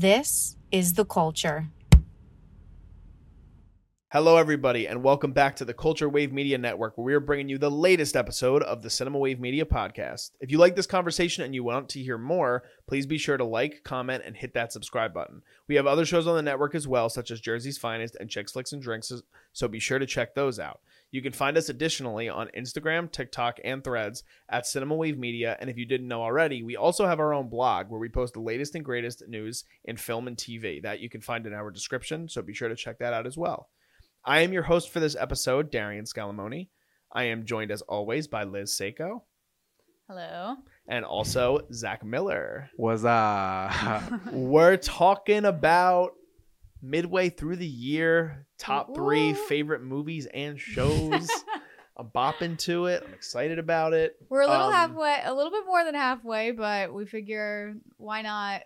[0.00, 1.66] This is the culture.
[4.12, 7.48] Hello, everybody, and welcome back to the Culture Wave Media Network, where we are bringing
[7.48, 10.32] you the latest episode of the Cinema Wave Media Podcast.
[10.40, 13.44] If you like this conversation and you want to hear more, please be sure to
[13.44, 15.42] like, comment, and hit that subscribe button.
[15.68, 18.50] We have other shows on the network as well, such as Jersey's Finest and Chicks
[18.50, 19.12] Flicks and Drinks,
[19.52, 20.80] so be sure to check those out.
[21.12, 25.56] You can find us additionally on Instagram, TikTok, and Threads at Cinema Wave Media.
[25.60, 28.34] And if you didn't know already, we also have our own blog where we post
[28.34, 31.70] the latest and greatest news in film and TV that you can find in our
[31.70, 32.28] description.
[32.28, 33.68] So be sure to check that out as well.
[34.24, 36.68] I am your host for this episode, Darian Scalamoni.
[37.12, 39.22] I am joined as always by Liz Seiko
[40.08, 40.56] Hello.
[40.88, 42.70] and also Zach Miller.
[42.76, 46.12] Was uh We're talking about
[46.82, 51.28] midway through the year, top three favorite movies and shows.
[51.96, 53.02] I'm bopping to it.
[53.06, 54.14] I'm excited about it.
[54.30, 58.22] We're a little Um, halfway, a little bit more than halfway, but we figure why
[58.22, 58.62] not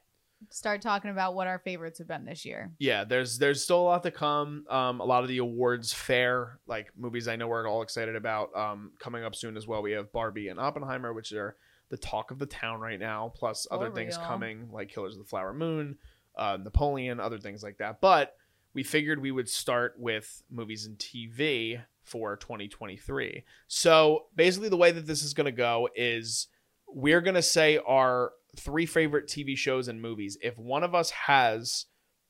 [0.50, 2.72] start talking about what our favorites have been this year.
[2.78, 4.64] Yeah, there's there's still a lot to come.
[4.68, 8.54] Um, a lot of the awards fair, like movies I know we're all excited about,
[8.56, 9.82] um, coming up soon as well.
[9.82, 11.56] We have Barbie and Oppenheimer, which are
[11.90, 13.32] the talk of the town right now.
[13.34, 14.26] Plus other For things real.
[14.26, 15.98] coming like Killers of the Flower Moon,
[16.36, 18.00] uh, Napoleon, other things like that.
[18.00, 18.36] But
[18.72, 23.44] we figured we would start with movies and TV for 2023.
[23.66, 26.48] So basically, the way that this is going to go is
[26.86, 30.36] we're going to say our three favorite TV shows and movies.
[30.40, 31.86] If one of us has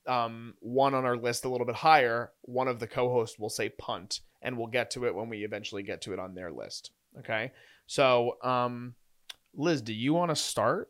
[0.06, 3.70] um, one on our list a little bit higher, one of the co-hosts will say
[3.70, 6.90] punt, and we'll get to it when we eventually get to it on their list.
[7.18, 7.52] Okay.
[7.86, 8.94] So, um,
[9.54, 10.88] Liz, do you want to start?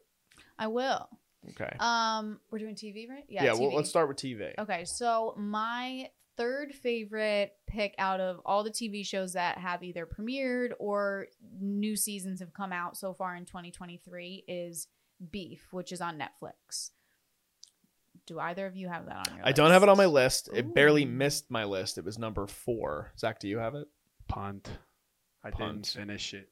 [0.58, 1.08] I will.
[1.50, 1.76] Okay.
[1.78, 3.24] Um, we're doing TV, right?
[3.28, 3.44] Yeah.
[3.44, 3.52] yeah.
[3.52, 4.52] well, let's start with TV.
[4.58, 10.06] Okay, so my third favorite pick out of all the TV shows that have either
[10.06, 11.26] premiered or
[11.60, 14.88] new seasons have come out so far in 2023 is
[15.30, 16.90] Beef, which is on Netflix.
[18.26, 20.48] Do either of you have that on your I don't have it on my list?
[20.48, 20.58] list.
[20.58, 21.98] It barely missed my list.
[21.98, 23.12] It was number four.
[23.18, 23.86] Zach, do you have it?
[24.28, 24.68] punt?
[25.44, 25.82] I Punt.
[25.82, 26.48] didn't finish it.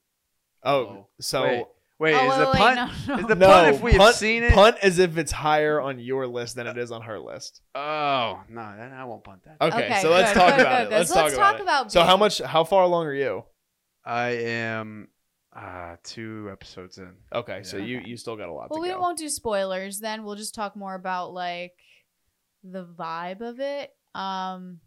[0.62, 1.06] Oh, Oh.
[1.20, 1.66] so Wait,
[1.98, 2.76] Wait, Oh, is the wait, wait, punt?
[2.76, 3.20] no, no.
[3.22, 4.52] Is the no punt if we punt, have seen it?
[4.52, 7.62] Punt as if it's higher on your list than it is on her list.
[7.74, 9.56] Oh no, then I won't punt that.
[9.60, 10.90] Okay, Okay, so let's talk good, about good, it.
[10.90, 10.96] good.
[10.98, 11.62] Let's So talk let's about talk it.
[11.62, 12.38] about so how much?
[12.40, 13.44] How far along are you?
[14.04, 15.08] I am
[15.54, 17.12] uh two episodes in.
[17.32, 19.00] Okay, so you you still got a lot Well, to we go.
[19.00, 20.24] won't do spoilers then.
[20.24, 21.74] We'll just talk more about like
[22.64, 23.90] the vibe of it.
[24.14, 24.80] Um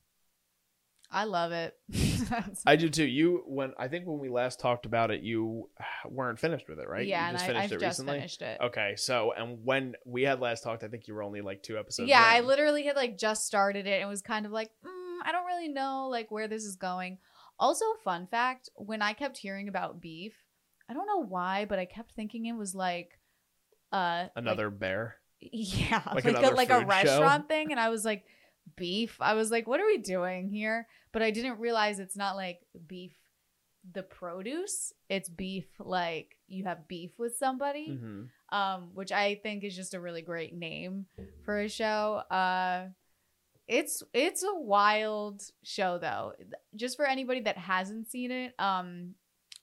[1.12, 1.76] I love it.
[2.66, 3.06] I do too.
[3.06, 5.70] You when I think when we last talked about it, you
[6.10, 7.06] weren't finished with it, right?
[7.06, 8.20] Yeah, you just and finished I, I've it just recently.
[8.20, 8.58] finished it.
[8.62, 11.78] Okay, so and when we had last talked, I think you were only like two
[11.78, 12.10] episodes.
[12.10, 15.32] yeah, I literally had like just started it and was kind of like, mm, I
[15.32, 17.20] don't really know like where this is going.
[17.60, 20.34] Also, fun fact: when I kept hearing about beef,
[20.90, 23.20] I don't know why, but I kept thinking it was like,
[23.92, 25.18] uh, like- another bear.
[25.40, 26.88] yeah, Like like, a, like a food show?
[26.88, 28.24] restaurant thing, and I was like,
[28.76, 29.18] beef.
[29.20, 30.88] I was like, what are we doing here?
[31.12, 33.14] But I didn't realize it's not like beef,
[33.94, 34.92] the produce.
[35.10, 39.96] It's beef like you have beef with somebody hmm um, which I think is just
[39.96, 41.08] a really great name
[41.44, 42.22] for a show.
[42.30, 42.90] Uh,
[43.68, 46.34] it's it's a wild show though.
[46.76, 49.16] Just for anybody that hasn't seen it, um,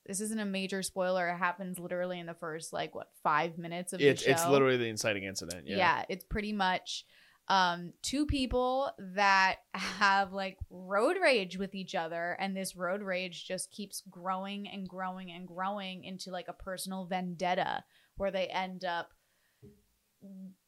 [0.06, 1.28] this isn't a major spoiler.
[1.28, 4.32] It happens literally in the first like what five minutes of It's the show.
[4.32, 5.66] it's literally the inciting incident.
[5.66, 5.76] yeah.
[5.76, 6.04] Yeah.
[6.08, 7.04] it's pretty much
[7.48, 13.46] um two people that have like road rage with each other and this road rage
[13.48, 17.82] just keeps growing and growing and growing into like a personal vendetta
[18.16, 19.10] where they end up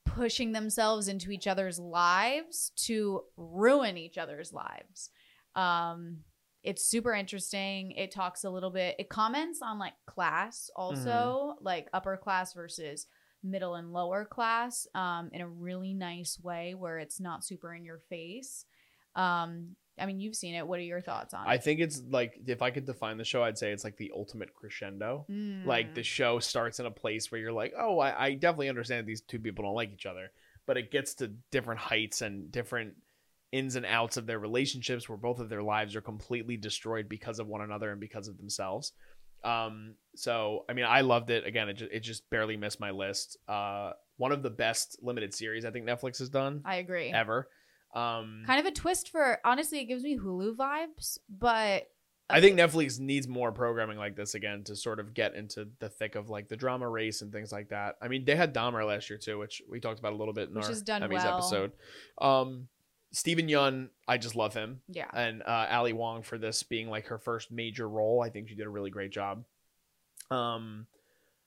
[0.04, 5.10] pushing themselves into each other's lives to ruin each other's lives
[5.54, 6.18] um
[6.64, 11.86] it's super interesting it talks a little bit it comments on like class also like
[11.92, 13.06] upper class versus
[13.42, 17.84] middle and lower class um, in a really nice way where it's not super in
[17.84, 18.64] your face.
[19.14, 20.66] Um, I mean, you've seen it.
[20.66, 21.54] What are your thoughts on I it?
[21.54, 24.12] I think it's like if I could define the show, I'd say it's like the
[24.16, 25.26] ultimate crescendo.
[25.66, 25.94] Like Mm.
[25.94, 29.20] the show starts in a place where you're like, oh, I, I definitely understand these
[29.20, 30.32] two people don't like each other,
[30.66, 32.94] but it gets to different heights and different
[33.54, 37.38] ins and outs of their relationships where both of their lives are completely destroyed because
[37.38, 38.92] of one another and because of themselves.
[39.44, 41.46] Um, so I mean, I loved it.
[41.46, 43.36] Again, it just, it just barely missed my list.
[43.46, 47.10] Uh, one of the best limited series I think Netflix has done I agree.
[47.12, 47.48] ever.
[47.94, 51.84] Um, Kind of a twist for honestly, it gives me Hulu vibes, but
[52.28, 55.90] I think Netflix needs more programming like this again to sort of get into the
[55.90, 57.96] thick of like the drama race and things like that.
[58.00, 60.48] I mean, they had Dahmer last year too, which we talked about a little bit
[60.48, 61.34] in Which our done Emmys well.
[61.36, 61.72] episode.
[62.20, 62.68] Um,
[63.14, 67.06] Steven Yeun, I just love him, yeah, and uh, Ali Wong for this being like
[67.06, 68.20] her first major role.
[68.22, 69.44] I think she did a really great job.
[70.30, 70.86] Um,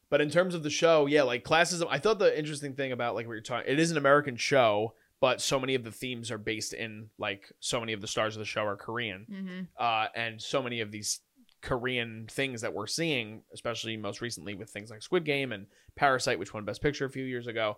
[0.09, 1.87] but in terms of the show, yeah, like classism.
[1.89, 4.93] I thought the interesting thing about like what you're talking, it is an American show,
[5.19, 8.35] but so many of the themes are based in like so many of the stars
[8.35, 9.59] of the show are Korean, Mm-hmm.
[9.77, 11.19] uh, and so many of these
[11.61, 15.65] Korean things that we're seeing, especially most recently with things like Squid Game and
[15.95, 17.77] Parasite, which won Best Picture a few years ago.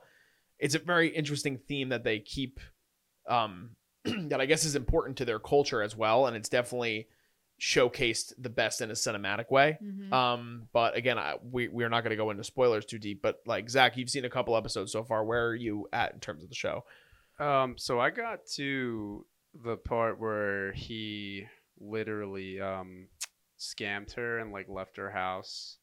[0.59, 2.59] It's a very interesting theme that they keep,
[3.27, 3.71] um,
[4.29, 7.07] that I guess is important to their culture as well, and it's definitely
[7.59, 9.77] showcased the best in a cinematic way.
[9.83, 10.13] Mm-hmm.
[10.13, 13.21] Um, but again, I, we we're not going to go into spoilers too deep.
[13.21, 15.23] But like Zach, you've seen a couple episodes so far.
[15.23, 16.85] Where are you at in terms of the show?
[17.39, 19.25] Um, so I got to
[19.63, 21.45] the part where he
[21.79, 23.07] literally um
[23.59, 25.77] scammed her and like left her house,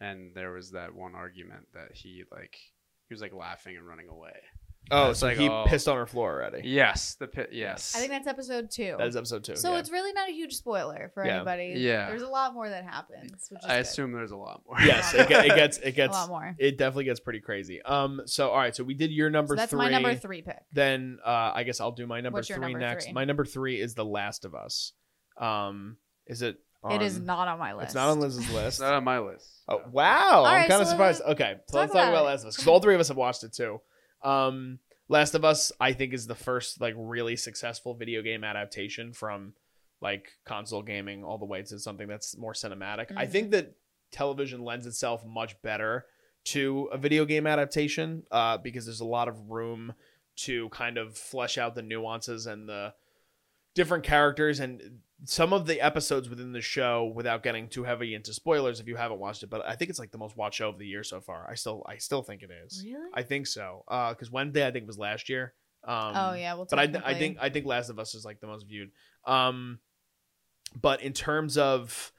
[0.00, 2.58] and there was that one argument that he like
[3.08, 4.36] he was like laughing and running away.
[4.90, 5.64] Oh, It's so like, he oh.
[5.66, 6.68] pissed on her floor already.
[6.68, 7.50] Yes, the pit.
[7.52, 8.96] Yes, I think that's episode two.
[8.98, 9.56] That is episode two.
[9.56, 9.78] so yeah.
[9.78, 11.36] it's really not a huge spoiler for Yeah.
[11.36, 11.74] anybody.
[11.78, 12.08] Yeah.
[12.08, 13.46] There's a lot more that happens.
[13.50, 13.80] Which is I good.
[13.80, 14.76] assume there's a lot more.
[14.80, 16.54] yes, it, get, it gets it a gets lot more.
[16.58, 17.80] it definitely gets pretty crazy.
[17.82, 19.78] Um, so all right, so we did your number So that's three.
[19.78, 20.58] my number three pick.
[20.72, 23.04] Then uh, I guess I'll do my number What's your three number next.
[23.04, 23.12] three?
[23.14, 24.92] My number three is The Last of Us.
[25.38, 25.96] Um,
[26.26, 26.56] is it?
[26.84, 27.86] On, It is not on my list.
[27.86, 28.80] It's not on Liz's It's list.
[28.80, 29.48] not on my list.
[29.68, 30.42] Oh wow!
[30.44, 31.22] I'm right, kind of so surprised.
[31.22, 32.26] Okay, so talk let's talk about about it.
[32.26, 33.80] Last of Us because all three of us have watched it too.
[34.22, 34.78] Um,
[35.08, 39.52] Last of Us, I think, is the first like really successful video game adaptation from
[40.00, 43.12] like console gaming all the way to something that's more cinematic.
[43.16, 43.30] I Mhm.
[43.30, 43.74] think that
[44.10, 46.06] television lends itself much better
[46.44, 49.94] to a video game adaptation uh, because there's a lot of room
[50.34, 52.94] to kind of flesh out the nuances and the
[53.74, 58.32] different characters and some of the episodes within the show without getting too heavy into
[58.32, 60.68] spoilers if you haven't watched it but i think it's like the most watched show
[60.68, 63.10] of the year so far i still i still think it is Really?
[63.14, 65.54] i think so uh because wednesday i think was last year
[65.84, 66.54] um oh yeah.
[66.54, 68.90] Well, but I, I think I think Last of Us is like the most viewed.
[69.26, 69.80] Um,
[70.80, 72.12] but in terms of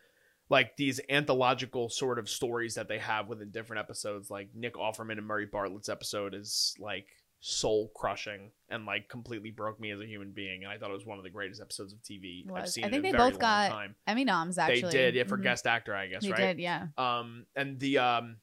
[0.49, 5.17] like these anthological sort of stories that they have within different episodes, like Nick Offerman
[5.17, 7.07] and Murray Bartlett's episode is like
[7.45, 10.63] soul crushing and like completely broke me as a human being.
[10.63, 12.85] And I thought it was one of the greatest episodes of TV I've seen.
[12.85, 13.95] I think in a they very both got time.
[14.07, 14.83] Emmy noms actually.
[14.83, 15.43] They did, yeah, for Mhm.
[15.43, 16.55] guest actor, I guess, They right?
[16.55, 16.87] did, yeah.
[16.97, 18.37] Um, and the um,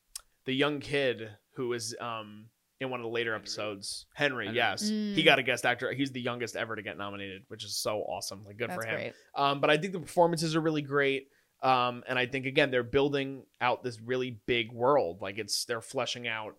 [0.44, 3.42] the young kid who is um in one of the later Henry.
[3.42, 4.56] episodes, Henry, Henry.
[4.56, 5.24] yes, he Mm.
[5.24, 5.90] got a guest actor.
[5.94, 8.44] He's the youngest ever to get nominated, which is so awesome.
[8.44, 8.96] Like, good That's for him.
[8.96, 9.12] great.
[9.34, 11.28] Um, but I think the performances are really great.
[11.62, 15.22] Um, and I think again they're building out this really big world.
[15.22, 16.56] Like it's they're fleshing out.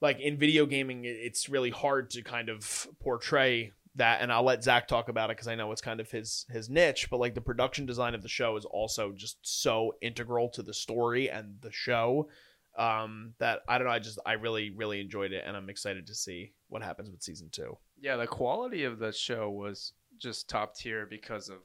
[0.00, 4.20] Like in video gaming, it's really hard to kind of portray that.
[4.20, 6.68] And I'll let Zach talk about it because I know it's kind of his his
[6.68, 7.08] niche.
[7.10, 10.74] But like the production design of the show is also just so integral to the
[10.74, 12.28] story and the show
[12.76, 13.92] um, that I don't know.
[13.92, 17.22] I just I really really enjoyed it, and I'm excited to see what happens with
[17.22, 17.76] season two.
[18.00, 21.58] Yeah, the quality of the show was just top tier because of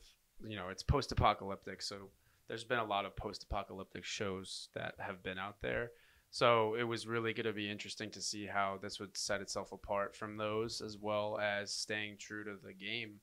[0.45, 2.09] you know it's post-apocalyptic, so
[2.47, 5.91] there's been a lot of post-apocalyptic shows that have been out there.
[6.31, 9.73] So it was really going to be interesting to see how this would set itself
[9.73, 13.19] apart from those, as well as staying true to the game.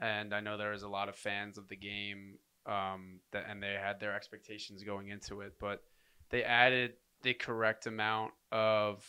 [0.00, 3.60] And I know there is a lot of fans of the game, um, that and
[3.60, 5.82] they had their expectations going into it, but
[6.30, 6.92] they added
[7.22, 9.04] the correct amount of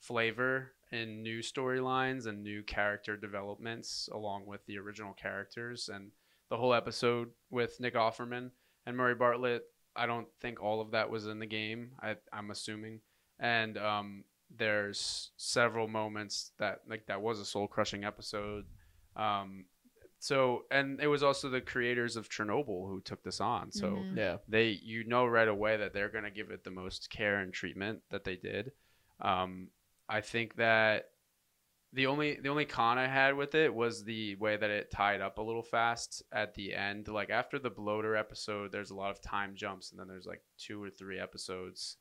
[0.00, 6.10] flavor and new storylines and new character developments along with the original characters and
[6.48, 8.50] the whole episode with Nick Offerman
[8.86, 9.64] and Murray Bartlett.
[9.96, 11.92] I don't think all of that was in the game.
[12.02, 13.00] I, I'm assuming,
[13.38, 14.24] and um,
[14.56, 18.64] there's several moments that like that was a soul crushing episode.
[19.16, 19.64] Um,
[20.18, 23.70] so and it was also the creators of Chernobyl who took this on.
[23.72, 24.16] So Mhm.
[24.16, 27.38] Yeah, they you know right away that they're going to give it the most care
[27.40, 28.72] and treatment that they did.
[29.20, 29.68] Um,
[30.08, 31.10] I think that
[31.96, 35.20] the only the only con I had with it was the way that it tied
[35.20, 37.08] up a little fast at the end.
[37.08, 40.42] Like after the bloater episode, there's a lot of time jumps, and then there's like
[40.58, 41.96] two or three episodes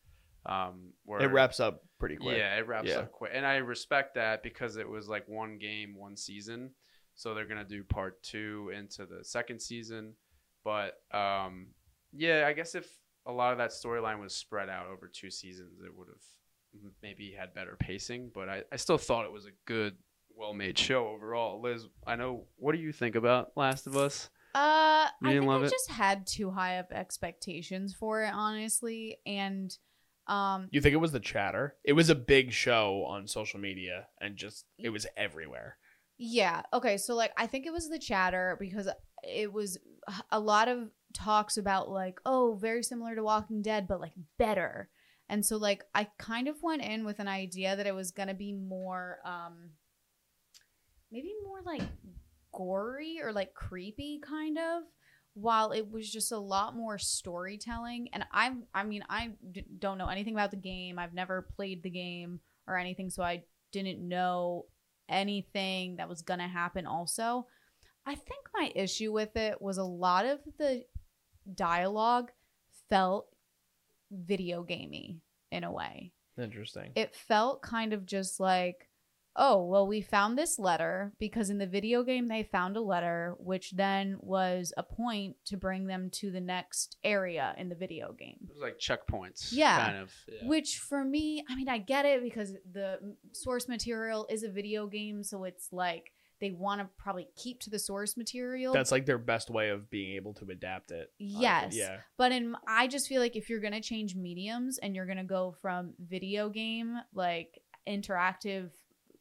[0.46, 2.38] um, where it wraps up pretty quick.
[2.38, 3.00] yeah, it wraps Yeah.
[3.00, 6.72] up quick, and I respect that because it was like one game, one season.
[7.16, 10.14] So they're gonna do part two into the second season,
[10.64, 11.68] but um,
[12.12, 12.88] yeah, I guess if
[13.25, 16.22] a lot of that storyline was spread out over two seasons, it would have
[17.01, 18.32] maybe had better pacing.
[18.34, 19.96] But I, I still thought it was a good,
[20.36, 21.62] well-made show overall.
[21.62, 22.46] Liz, I know.
[22.58, 24.29] What do you think about Last of Us?
[24.53, 25.72] Uh, I You didn't think love I it?
[25.72, 29.75] just had too high of expectations for it, honestly, and
[30.27, 31.75] um, You think it was the chatter?
[31.84, 35.77] It was a big show on social media and just it was everywhere.
[36.17, 36.62] Yeah.
[36.74, 36.98] Okay.
[36.98, 38.88] So like I think it was the chatter because
[39.24, 39.77] it was
[40.32, 44.89] a lot of talks about like oh very similar to Walking Dead but like better.
[45.29, 48.34] And so like I kind of went in with an idea that it was to
[48.34, 49.72] be more um
[51.12, 51.82] maybe more like
[52.53, 54.84] gory or like creepy kind of
[55.34, 58.10] while it was just a lot more storytelling.
[58.13, 61.00] And i'm i mean i d- don't know anything about the game.
[61.00, 64.65] I've never played the game or anything so i didn't know
[65.10, 67.48] anything that was gonna happen also.
[68.05, 70.84] I think my issue with it was a lot of the
[71.53, 72.32] dialogue
[72.89, 73.27] felt
[74.15, 75.19] video gamey
[75.51, 76.91] in a way Interesting.
[76.95, 78.89] it felt kind of just like
[79.38, 83.36] oh well we found this letter because in the video game they found a letter
[83.38, 88.13] which then was a point to bring them to the next area in the video
[88.13, 89.50] game It was like checkpoints.
[89.51, 89.86] Yeah.
[89.86, 90.13] Kind of.
[90.27, 90.48] Yeah.
[90.48, 92.98] which for me i mean i get it because the
[93.34, 96.12] source material is a video game so it's like
[96.42, 99.89] they want to probably keep to the source material That's like their best way of
[99.89, 101.12] being able to adapt it.
[101.18, 101.98] Yes Yeah.
[102.18, 105.56] But in I just feel like if you're gonna change mediums and you're gonna go
[105.62, 108.72] from video game like interactive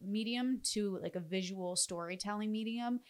[0.04, 3.00] medium to like a visual storytelling medium,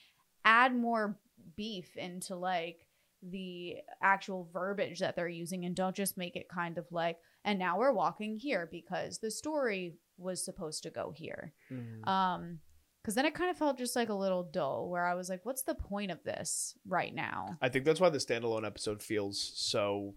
[0.44, 1.18] add more
[1.56, 2.87] beef into like
[3.23, 7.58] the actual verbiage that they're using and don't just make it kind of like and
[7.58, 12.06] now we're walking here because the story was supposed to go here Mhm.
[12.06, 12.61] um
[13.04, 15.44] because then it kind of felt just like a little dull where i was like
[15.44, 19.52] what's the point of this right now I think that's why the standalone episode feels
[19.54, 20.14] so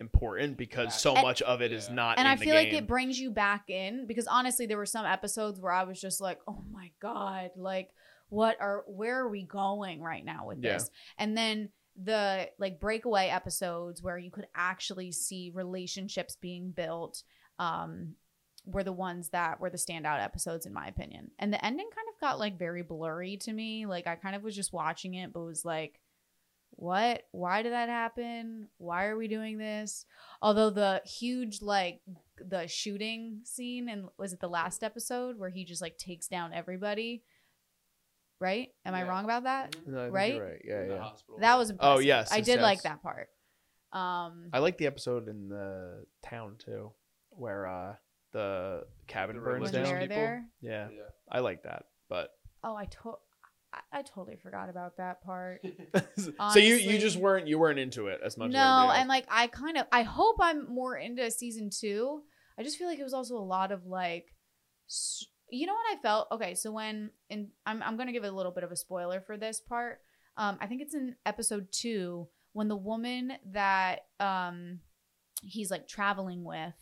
[0.00, 1.94] important because so And- much of it is Yeah.
[1.94, 2.18] not.
[2.18, 4.86] and in I the feel like it brings you back in because honestly, there were
[4.86, 7.90] some episodes where I was just like, "Oh my god, like
[8.28, 10.74] what are where are we going right now with Yeah.
[10.74, 17.22] this?" And then the like breakaway episodes where you could actually see relationships being built
[17.60, 18.16] um
[18.66, 21.30] were the ones that were the standout episodes in my opinion.
[21.38, 23.86] And the ending kind of got like very blurry to me.
[23.86, 26.00] Like I kind of was just watching it but was like
[26.76, 30.06] what why did that happen why are we doing this
[30.42, 32.00] although the huge like
[32.44, 36.52] the shooting scene and was it the last episode where he just like takes down
[36.52, 37.22] everybody
[38.40, 40.34] right am i wrong about that No, I think right?
[40.34, 40.62] you're right.
[40.64, 40.98] Yeah, yeah.
[41.00, 41.38] hospital.
[41.38, 41.96] that was impressive.
[41.96, 43.28] Oh, yes, i yes, did like that part
[43.92, 46.90] um I like the episode in the town too,
[47.30, 47.94] where uh
[48.34, 49.84] the cabin The burns down.
[49.84, 50.08] people?
[50.08, 50.98] there Yeah, Yeah.
[51.32, 51.84] I like that.
[52.10, 52.28] But
[52.62, 53.18] oh i to-
[53.72, 55.62] I-, I totally forgot about that part
[56.52, 58.50] so you you just weren't you weren't into it as much.
[58.50, 58.98] no everybody else.
[58.98, 62.20] and like i kind of i hope i'm more into season two
[62.58, 64.26] i just feel like it was also a lot of like
[65.50, 68.52] you know what i felt okay so when and i'm, I'm gonna give a little
[68.52, 70.00] bit of a spoiler for this part
[70.36, 74.80] um i think it's in episode two when the woman that um
[75.42, 76.74] he's like traveling with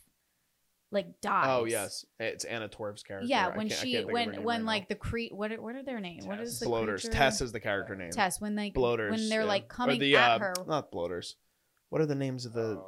[0.92, 3.26] like dies Oh yes, it's Anna Torv's character.
[3.26, 4.86] yeah when she can't think of her when when right like now.
[4.90, 7.00] the cre what are, what are their names what is the bloaters.
[7.02, 7.16] creature?
[7.16, 8.10] Tess is the character name.
[8.10, 9.10] Tess when they bloaters.
[9.10, 9.46] when they're yeah.
[9.48, 11.36] like coming the, at uh, her Not bloaters.
[11.88, 12.82] What are the names of the Uh,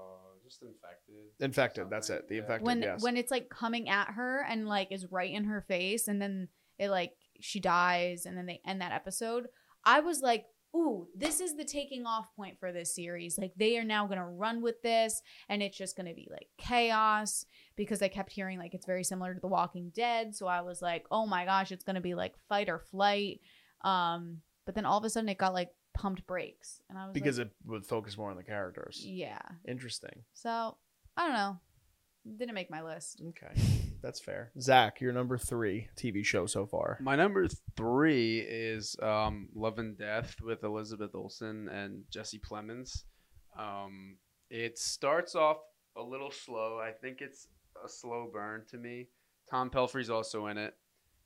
[0.44, 1.14] just infected.
[1.40, 1.90] infected?
[1.90, 2.28] That's it.
[2.28, 2.40] The Yeah.
[2.42, 2.66] infected.
[2.66, 3.02] when yes.
[3.02, 6.48] when it's like coming at her and like is right in her face and then
[6.78, 9.46] it like she dies and then they end that episode
[9.84, 10.44] i was like
[10.74, 13.38] ooh this is the taking off point for this series.
[13.38, 17.46] Like they are now gonna run with this and it's just gonna be like chaos.
[17.76, 20.80] Because i kept hearing like it's very similar to the walking dead so i was
[20.80, 23.40] like oh my gosh it's gonna be like fight or flight.
[23.82, 27.12] Um but then all of a sudden it got like pumped brakes and i was
[27.14, 29.00] because like, it would focus more on the characters.
[29.04, 29.38] yeah.
[29.66, 30.24] Interesting.
[30.32, 30.76] so
[31.16, 31.58] i don't know.
[32.38, 33.20] Didn't make my list.
[33.28, 33.60] Okay,
[34.04, 34.52] that's fair.
[34.60, 36.98] Zach, you're number three TV show so far.
[37.00, 43.04] My number three is um, Love and Death with Elizabeth Olsen and Jesse Plemons.
[43.58, 44.16] Um,
[44.50, 45.56] it starts off
[45.96, 46.78] a little slow.
[46.78, 47.48] I think it's
[47.82, 49.08] a slow burn to me.
[49.50, 50.74] Tom Pelphrey's also in it.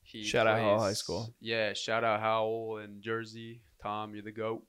[0.03, 1.35] He Shout out Howell High School.
[1.41, 3.61] Yeah, shout out Howell and Jersey.
[3.83, 4.63] Tom, you're the goat.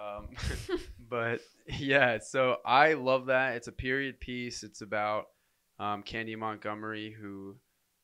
[0.00, 0.28] Um,
[1.10, 3.56] but yeah, so I love that.
[3.56, 4.62] It's a period piece.
[4.62, 5.26] It's about
[5.78, 7.56] um, Candy Montgomery who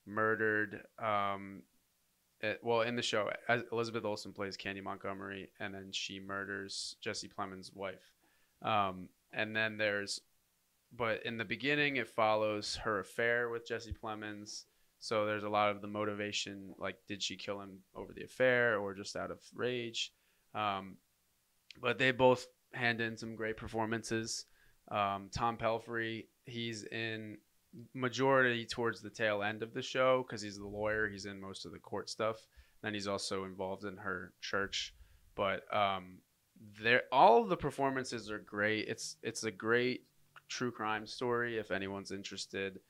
[0.06, 0.82] murdered.
[0.98, 1.62] Um,
[2.40, 3.30] it, well, in the show,
[3.72, 8.12] Elizabeth Olsen plays Candy Montgomery, and then she murders Jesse Plemons' wife.
[8.62, 10.20] Um, and then there's,
[10.94, 14.64] but in the beginning, it follows her affair with Jesse Plemons.
[15.00, 18.78] So there's a lot of the motivation, like did she kill him over the affair
[18.78, 20.12] or just out of rage?
[20.54, 20.96] Um,
[21.80, 24.46] but they both hand in some great performances.
[24.90, 27.38] Um, Tom Pelphrey, he's in
[27.92, 31.08] majority towards the tail end of the show because he's the lawyer.
[31.08, 32.46] He's in most of the court stuff.
[32.82, 34.94] Then he's also involved in her church.
[35.34, 36.18] But um,
[36.80, 38.88] there, all the performances are great.
[38.88, 40.04] It's it's a great
[40.48, 42.80] true crime story if anyone's interested,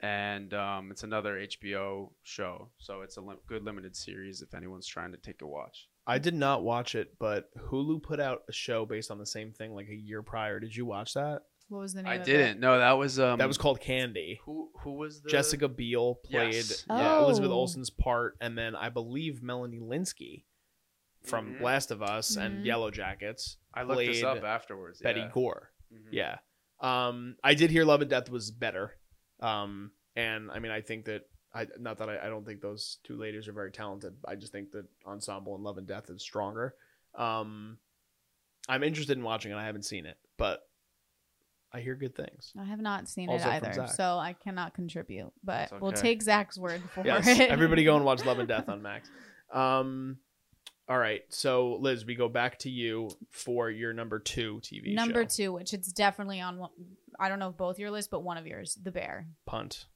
[0.00, 2.68] and um, it's another HBO show.
[2.78, 5.88] So it's a li- good limited series if anyone's trying to take a watch.
[6.06, 9.52] I did not watch it, but Hulu put out a show based on the same
[9.52, 10.58] thing like a year prior.
[10.58, 11.42] Did you watch that?
[11.70, 12.60] What was the name I of didn't.
[12.60, 13.38] No, that was um.
[13.38, 14.40] that was called Candy.
[14.44, 16.84] who who was the Jessica Biel played Yes.
[16.88, 17.54] yeah, Elizabeth Oh.
[17.54, 20.44] Olsen's part, and then I believe Melanie Lynskey
[21.22, 21.60] from Mhm.
[21.60, 22.66] Last of Us and Mhm.
[22.66, 23.56] Yellow Jackets.
[23.72, 25.00] I looked this played up afterwards.
[25.00, 25.30] Betty yeah.
[25.32, 25.72] Gore.
[25.92, 26.08] Mhm.
[26.12, 26.38] Yeah.
[26.80, 28.96] Um, I did hear Love and Death was better.
[29.40, 32.98] Um, and I mean, I think that I not that I, I don't think those
[33.04, 34.16] two ladies are very talented.
[34.24, 36.74] I just think that Ensemble and Love and Death is stronger.
[37.14, 37.78] Um,
[38.68, 39.56] I'm interested in watching it.
[39.56, 40.66] I haven't seen it, but
[41.72, 42.52] I hear good things.
[42.58, 43.90] I have not seen Also it from either, Zach.
[43.92, 45.32] so I cannot contribute.
[45.44, 46.00] But That's we'll okay.
[46.00, 47.48] take Zach's word for Yes, it.
[47.50, 49.08] everybody go and watch Love and Death on Max.
[49.52, 50.18] Um,
[50.88, 55.22] all right, so Liz, we go back to you for your number two TV Number
[55.22, 55.28] show.
[55.44, 56.58] two, which it's definitely on.
[56.58, 56.70] one
[57.20, 59.26] I don't know if both your lists, but one of yours, The Bear.
[59.46, 59.86] punt.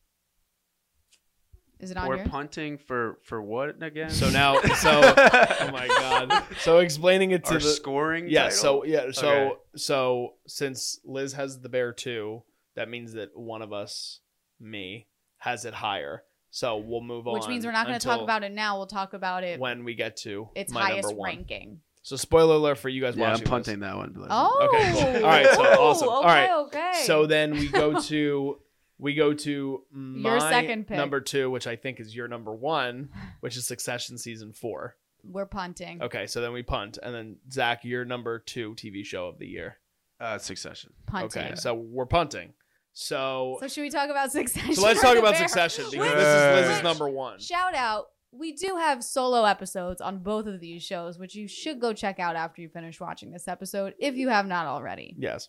[1.81, 2.29] Is it on We're yours?
[2.29, 4.11] punting for for what again?
[4.11, 6.45] So now, so oh my god.
[6.61, 8.27] So explaining it to Our the scoring.
[8.29, 8.45] yeah.
[8.45, 8.59] title?
[8.59, 9.11] So yeah.
[9.13, 9.53] So Okay.
[9.77, 12.43] so since Liz has the bear too,
[12.77, 14.21] that means that one of us,
[14.61, 16.23] me, has it higher.
[16.51, 17.35] So we'll move on.
[17.35, 18.77] Which means we're not going to talk until about it now.
[18.77, 21.29] We'll talk about it when we get to its my highest number one.
[21.29, 21.81] ranking.
[22.03, 23.21] So spoiler alert for you guys watching.
[23.21, 23.45] yeah, I'm watching.
[23.45, 23.51] this.
[23.51, 24.11] punting that one.
[24.13, 24.31] Blizzard.
[24.31, 25.17] Oh, Okay, cool.
[25.25, 26.09] All right, so oh, awesome.
[26.11, 26.51] All Okay, right.
[26.67, 26.93] okay.
[27.07, 28.59] So then we go to
[28.99, 30.97] we go to my second pick.
[30.97, 33.11] number two, which I think is your number one,
[33.41, 34.97] which is Succession season four.
[35.25, 36.03] we're punting.
[36.03, 39.47] Okay, so then we punt, and then Zach, your number two TV show of the
[39.47, 39.79] year.
[40.21, 40.93] Uh, Succession.
[41.07, 41.43] Punting.
[41.43, 42.53] Okay, so we're punting.
[42.93, 44.75] So So should we talk about Succession?
[44.75, 45.49] so let's or talk The about Bear?
[45.49, 47.41] Succession because Which- this is Liz's which- number one.
[47.41, 48.07] Shout out.
[48.37, 52.19] We do have solo episodes on both of these shows, which you should go check
[52.19, 55.15] out after you finish watching this episode, if you have not already.
[55.19, 55.49] Yes.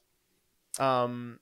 [0.79, 1.39] Um,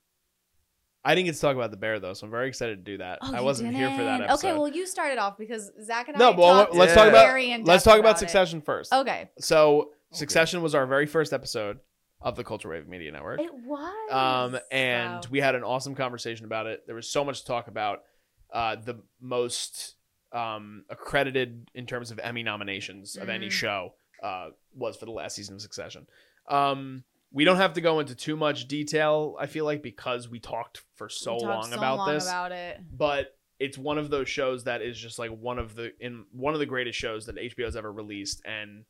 [1.06, 2.98] I didn't get to talk about the bear though, so I'm very excited to do
[3.00, 3.20] that.
[3.22, 4.30] Oh, I you wasn't here for that didn't?
[4.32, 4.48] episode.
[4.48, 6.20] Okay, well, you started off because Zach and I.
[6.20, 6.96] no, well, talked let's Yeah.
[6.96, 8.20] talk about very in-depth let's talk about it.
[8.20, 8.94] Succession first.
[8.94, 11.80] Okay, So Succession was our very first episode
[12.22, 13.42] of the Culture Wave Media Network.
[13.42, 14.12] it was.
[14.12, 15.22] Um, and Wow.
[15.32, 16.86] we had an awesome conversation about it.
[16.86, 18.04] There was so much to talk about.
[18.52, 19.96] Uh, the most
[20.32, 23.52] um, accredited in terms of Emmy nominations of any Mhm.
[23.52, 23.94] show
[24.24, 26.08] uh, was for the last season of Succession.
[26.48, 29.36] Um, we don't have to go into too much detail.
[29.40, 32.52] I feel like because we talked for so talked long so about long this, about
[32.52, 32.80] it.
[32.96, 36.54] but it's one of those shows that is just like one of the in one
[36.54, 38.86] of the greatest shows that HBO's ever released, and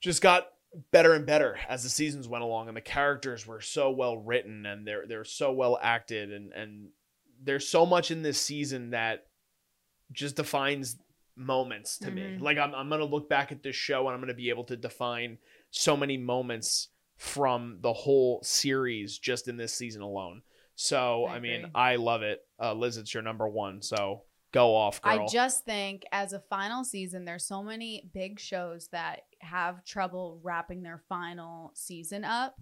[0.00, 0.48] just got
[0.90, 4.64] better and better as the seasons went along, and the characters were so well written,
[4.66, 6.88] and they're they're so well acted, and and
[7.42, 9.26] there's so much in this season that
[10.12, 10.96] just defines
[11.36, 12.22] moments to me.
[12.22, 12.40] Mhm.
[12.40, 14.76] Like I'm I'm gonna look back at this show and I'm gonna be able to
[14.76, 15.38] define
[15.70, 20.42] so many moments from the whole series just in this season alone.
[20.74, 21.70] So I I, mean.
[21.74, 22.40] I love it.
[22.60, 23.82] Uh, Liz, it's your number one.
[23.82, 24.22] So
[24.52, 25.20] go off, girl.
[25.20, 30.40] I just think as a final season, there's so many big shows that have trouble
[30.42, 32.56] wrapping their final season up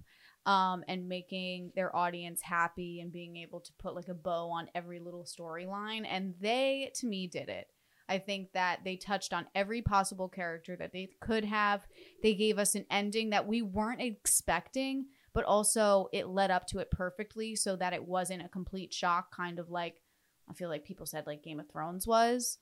[0.47, 4.69] um, and making their audience happy and being able to put like a bow on
[4.75, 6.05] every little storyline.
[6.09, 7.69] And they, to me, did it.
[8.13, 11.81] I think that they touched on every possible character that they could have.
[12.23, 16.79] They gave us an ending that we weren't expecting, but also it led up to
[16.81, 20.03] it perfectly so that it wasn't a complete shock, kind of like
[20.51, 22.59] I feel like people said like Game of Thrones was.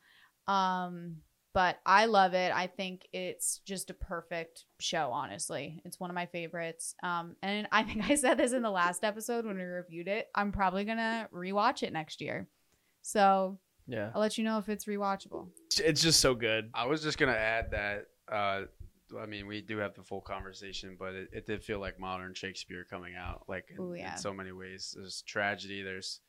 [0.47, 1.17] Um,
[1.53, 2.53] but I love it.
[2.55, 5.83] I think it's just a perfect show, honestly.
[5.85, 6.95] It's one of my favorites.
[7.03, 10.29] Um, and I think I said this in the last episode when we reviewed it.
[10.33, 12.47] I'm probably gonna rewatch it next year.
[13.03, 13.59] So
[13.91, 15.49] yeah, I'll let you know if it's rewatchable.
[15.85, 16.71] it's just so good.
[16.75, 18.07] I was just gonna add that.
[18.31, 18.63] Uh,
[19.21, 22.33] I mean, we do have the full conversation, but it, it did feel like modern
[22.35, 24.13] Shakespeare coming out, like in, Ooh, yeah.
[24.13, 24.95] in so many ways.
[24.97, 26.21] There's tragedy, there's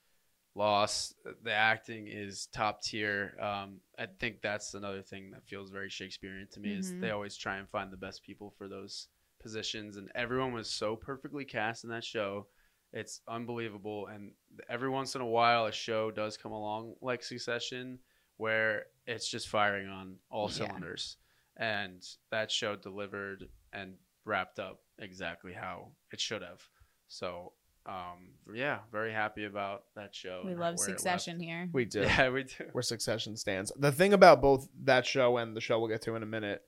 [0.55, 1.13] loss.
[1.43, 3.37] The acting is top tier.
[3.39, 7.01] Um, I think that's another thing that feels very Shakespearean to me is Mhm.
[7.01, 9.07] they always try and find the best people for those
[9.39, 12.47] positions, and everyone was so perfectly cast in that show.
[12.93, 14.31] It's unbelievable, and
[14.69, 17.99] every once in a while, a show does come along like Succession,
[18.37, 20.55] where it's just firing on all Yeah.
[20.55, 21.17] cylinders,
[21.55, 26.61] and that show delivered and wrapped up exactly how it should have.
[27.07, 27.53] So,
[27.85, 30.43] um, yeah, very happy about that show.
[30.45, 30.99] We love where it left.
[30.99, 31.69] Succession here.
[31.71, 32.01] We do.
[32.01, 32.65] Yeah, we do.
[32.73, 33.71] where Succession stands.
[33.77, 36.61] The thing about both that show and the show we'll get to in a minute,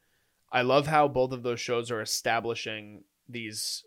[0.52, 3.84] I love how both of those shows are establishing these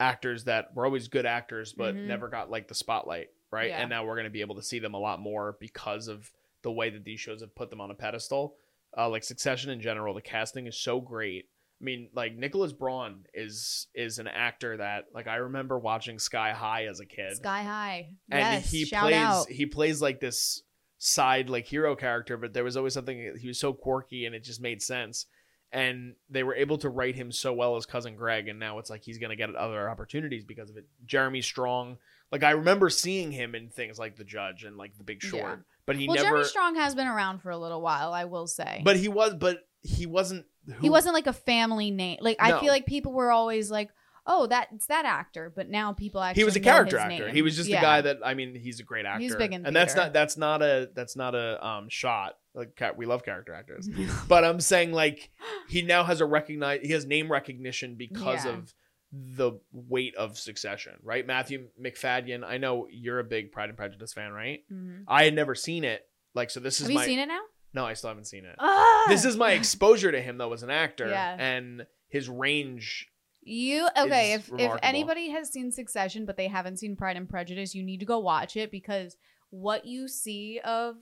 [0.00, 2.06] actors that were always good actors but Mhm.
[2.06, 3.70] never got like the spotlight, right?
[3.70, 3.80] Yeah.
[3.80, 6.30] And now we're going to be able to see them a lot more because of
[6.62, 8.56] the way that these shows have put them on a pedestal.
[8.96, 11.48] Uh, like Succession in general, the casting is so great.
[11.80, 16.52] I mean, like Nicholas Braun is is an actor that like I remember watching Sky
[16.52, 18.08] High as a kid Sky High.
[18.30, 19.48] and yes, he shout plays out.
[19.50, 20.62] he plays like this
[20.98, 24.42] side like hero character but there was always something he was so quirky and it
[24.42, 25.26] just made sense
[25.72, 28.88] and they were able to write him so well as cousin greg and now it's
[28.90, 31.96] like he's gonna get other opportunities because of it jeremy strong
[32.32, 35.42] like i remember seeing him in things like the judge and like the big short
[35.42, 35.56] Yeah.
[35.86, 38.46] but he well, never Jeremy Strong has been around for a little while, I will
[38.46, 38.80] say.
[38.84, 40.46] but he was but he wasn't
[40.80, 42.18] he wasn't like a family name.
[42.20, 43.90] Like I feel like people were always like,
[44.26, 47.26] "Oh, that it's that actor," but now people actually he was a character actor.
[47.26, 47.34] name.
[47.34, 47.78] He was just Yeah.
[47.78, 49.20] a guy that I mean, he's a great actor.
[49.22, 52.36] He's big in and that's not that's not a that's not a um shot.
[52.56, 53.88] Like we love character actors,
[54.28, 55.30] but I'm saying like
[55.68, 58.52] he now has a recognize he has name recognition because Yeah.
[58.54, 58.74] of
[59.12, 61.24] the weight of Succession, right?
[61.26, 62.42] Matthew Macfadyen.
[62.44, 64.64] I know you're a big Pride and Prejudice fan, right?
[64.72, 65.04] Mhm.
[65.06, 66.08] I had never seen it.
[66.34, 67.42] Like so, this is Have you my seen it now?
[67.72, 68.56] no, I still haven't seen it.
[68.58, 69.04] Ah!
[69.08, 71.36] This is my exposure to him though as an actor, Yeah.
[71.38, 73.08] and his range.
[73.42, 74.32] You okay?
[74.32, 78.00] If if anybody has seen Succession but they haven't seen Pride and Prejudice, you need
[78.00, 79.16] to go watch it because
[79.50, 80.96] what you see of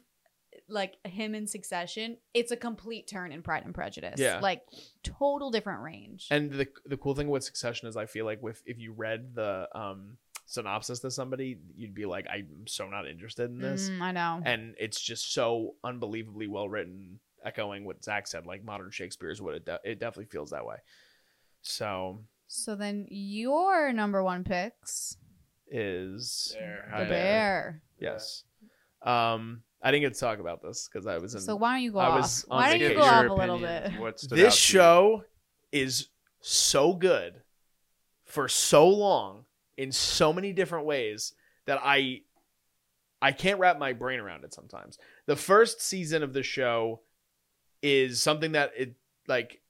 [0.68, 4.18] like him in Succession, it's a complete turn in Pride and Prejudice.
[4.20, 4.40] Yeah.
[4.40, 4.62] like
[5.02, 6.26] total different range.
[6.30, 9.34] And the the cool thing with Succession is I feel like with if you read
[9.34, 13.88] the um synopsis to somebody, you'd be like, I'm so not interested in this.
[13.88, 14.42] Mm, I know.
[14.44, 19.40] And it's just so unbelievably well written, echoing what Zach said, like modern Shakespeare is
[19.40, 20.76] what it de- it definitely feels that way.
[21.62, 25.16] So So then your number one picks
[25.66, 26.84] is Bear.
[26.90, 27.82] the Hi, bear.
[27.98, 28.44] yes.
[29.02, 31.42] Um, I didn't get to talk about this because I was in.
[31.42, 32.16] So why don't you go I off?
[32.22, 33.92] was on Why don't you go Your off a little bit?
[34.00, 34.80] What stood out this to you?
[34.80, 35.24] show
[35.72, 36.08] is
[36.40, 37.34] so good
[38.24, 39.44] for so long
[39.76, 41.34] in so many different ways
[41.66, 42.22] that I
[43.20, 44.98] I can't wrap my brain around it sometimes.
[45.26, 47.00] The first season of the show
[47.82, 48.94] is something that it
[49.28, 49.60] like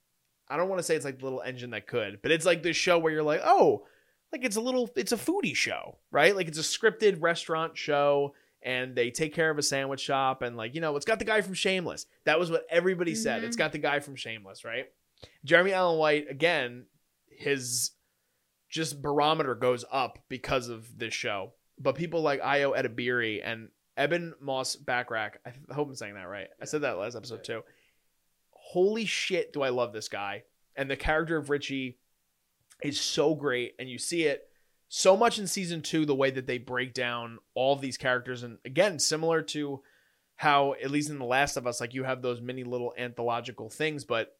[0.48, 2.62] I don't want to say it's like the little engine that could, but it's like
[2.62, 3.86] this show where you're like, "Oh,
[4.30, 6.36] like it's a little it's a foodie show, right?
[6.36, 10.56] Like it's a scripted restaurant show and they take care of a sandwich shop and
[10.56, 12.06] like, you know, it's got the guy from Shameless.
[12.24, 13.42] That was what everybody said.
[13.42, 13.46] Mhm.
[13.46, 14.86] It's got the guy from Shameless, right?
[15.44, 16.86] Jeremy Allen White again,
[17.28, 17.92] his
[18.68, 21.52] just barometer goes up because of this show.
[21.78, 26.48] But people like Ayo Edebiri and Ebon Moss-Bachrach, I hope I'm saying that right.
[26.60, 27.62] I said that last episode too.
[28.50, 30.44] Holy shit, do I love this guy.
[30.74, 31.98] And the character of Richie
[32.82, 33.74] is so great.
[33.78, 34.48] And you see it
[34.88, 38.42] so much in season two, the way that they break down all of these characters.
[38.42, 39.82] And again, similar to
[40.36, 43.70] how, at least in The Last of Us, like you have those many little anthological
[43.70, 44.36] things, but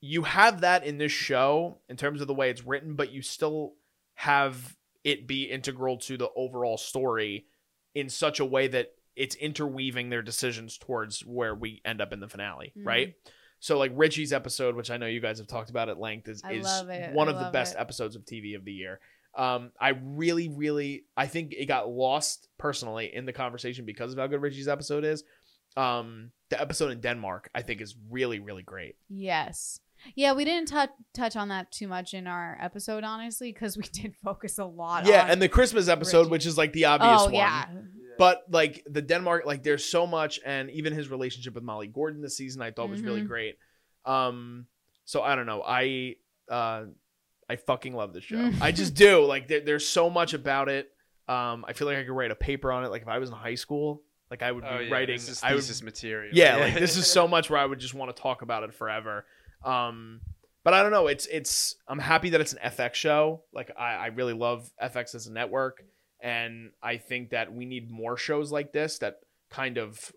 [0.00, 3.22] you have that in this show in terms of the way it's written, but you
[3.22, 3.74] still
[4.14, 7.46] have it be integral to the overall story
[7.94, 12.20] in such a way that it's interweaving their decisions towards where we end up in
[12.20, 12.86] the finale, Mhm.
[12.86, 13.14] right?
[13.58, 16.42] So like Richie's episode, which I know you guys have talked about at length, is,
[16.50, 16.64] is
[17.12, 17.80] one I of the best it.
[17.80, 19.00] episodes of TV of the year.
[19.36, 24.18] Um, I really, really, I think it got lost personally in the conversation because of
[24.18, 25.22] how good Richie's episode is.
[25.76, 28.96] Um, the episode in Denmark, I think, is really, really great.
[29.08, 29.80] Yes.
[30.16, 33.82] Yeah, we didn't touch touch on that too much in our episode, honestly, because we
[33.92, 35.06] did focus a lot.
[35.06, 36.30] Yeah, and the Christmas episode, Richie.
[36.30, 37.34] which is like the obvious oh one.
[37.34, 37.66] yeah,
[38.18, 42.22] But like the Denmark, like there's so much, and even his relationship with Molly Gordon
[42.22, 43.28] this season, I thought was really Mhm.
[43.28, 43.54] great.
[44.06, 44.66] Um,
[45.04, 46.16] so I don't know, I
[46.50, 46.86] uh,
[47.50, 48.36] I fucking love this show.
[48.36, 48.60] Mm.
[48.62, 49.24] I just do.
[49.24, 50.90] Like there, there's so much about it.
[51.28, 52.88] Um, I feel like I could write a paper on it.
[52.88, 55.16] Like if I was in high school, like I would be Oh, yeah, writing.
[55.16, 56.30] This is I would, thesis material.
[56.32, 58.72] yeah, like this is so much where I would just want to talk about it
[58.72, 59.26] forever.
[59.64, 60.20] Um,
[60.62, 61.06] but I don't know.
[61.08, 61.74] It's it's.
[61.88, 63.42] I'm happy that it's an FX show.
[63.52, 65.82] Like I, I really love FX as a network,
[66.20, 70.12] and I think that we need more shows like this that kind of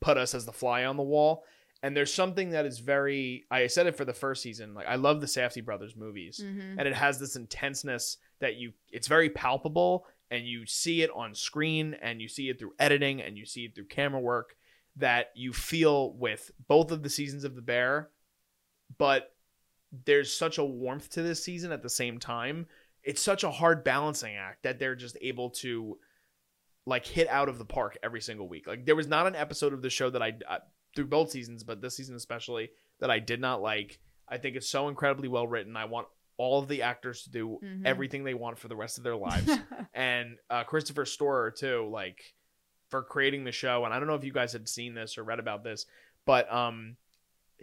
[0.00, 1.44] put us as the fly on the wall.
[1.84, 3.44] And there's something that is very.
[3.50, 4.72] I said it for the first season.
[4.72, 6.76] Like I love the Safdie brothers movies Mhm.
[6.78, 11.34] and it has this intenseness that you it's very palpable and you see it on
[11.34, 14.56] screen and you see it through editing and you see it through camera work
[14.96, 18.08] that you feel with both of the seasons of the bear
[18.96, 19.34] but
[20.06, 22.66] there's such a warmth to this season at the same time
[23.02, 25.98] it's such a hard balancing act that they're just able to
[26.86, 29.72] like hit out of the park every single week like there was not an episode
[29.72, 30.32] of the show that i
[30.94, 34.68] through both seasons but this season especially that i did not like i think it's
[34.68, 37.82] so incredibly well written i want all of the actors to do Mhm.
[37.86, 39.50] everything they want for the rest of their lives
[39.94, 42.34] and uh, Christopher Storer too, like
[42.90, 43.84] for creating the show.
[43.84, 45.86] And I don't know if you guys had seen this or read about this,
[46.26, 46.96] but um,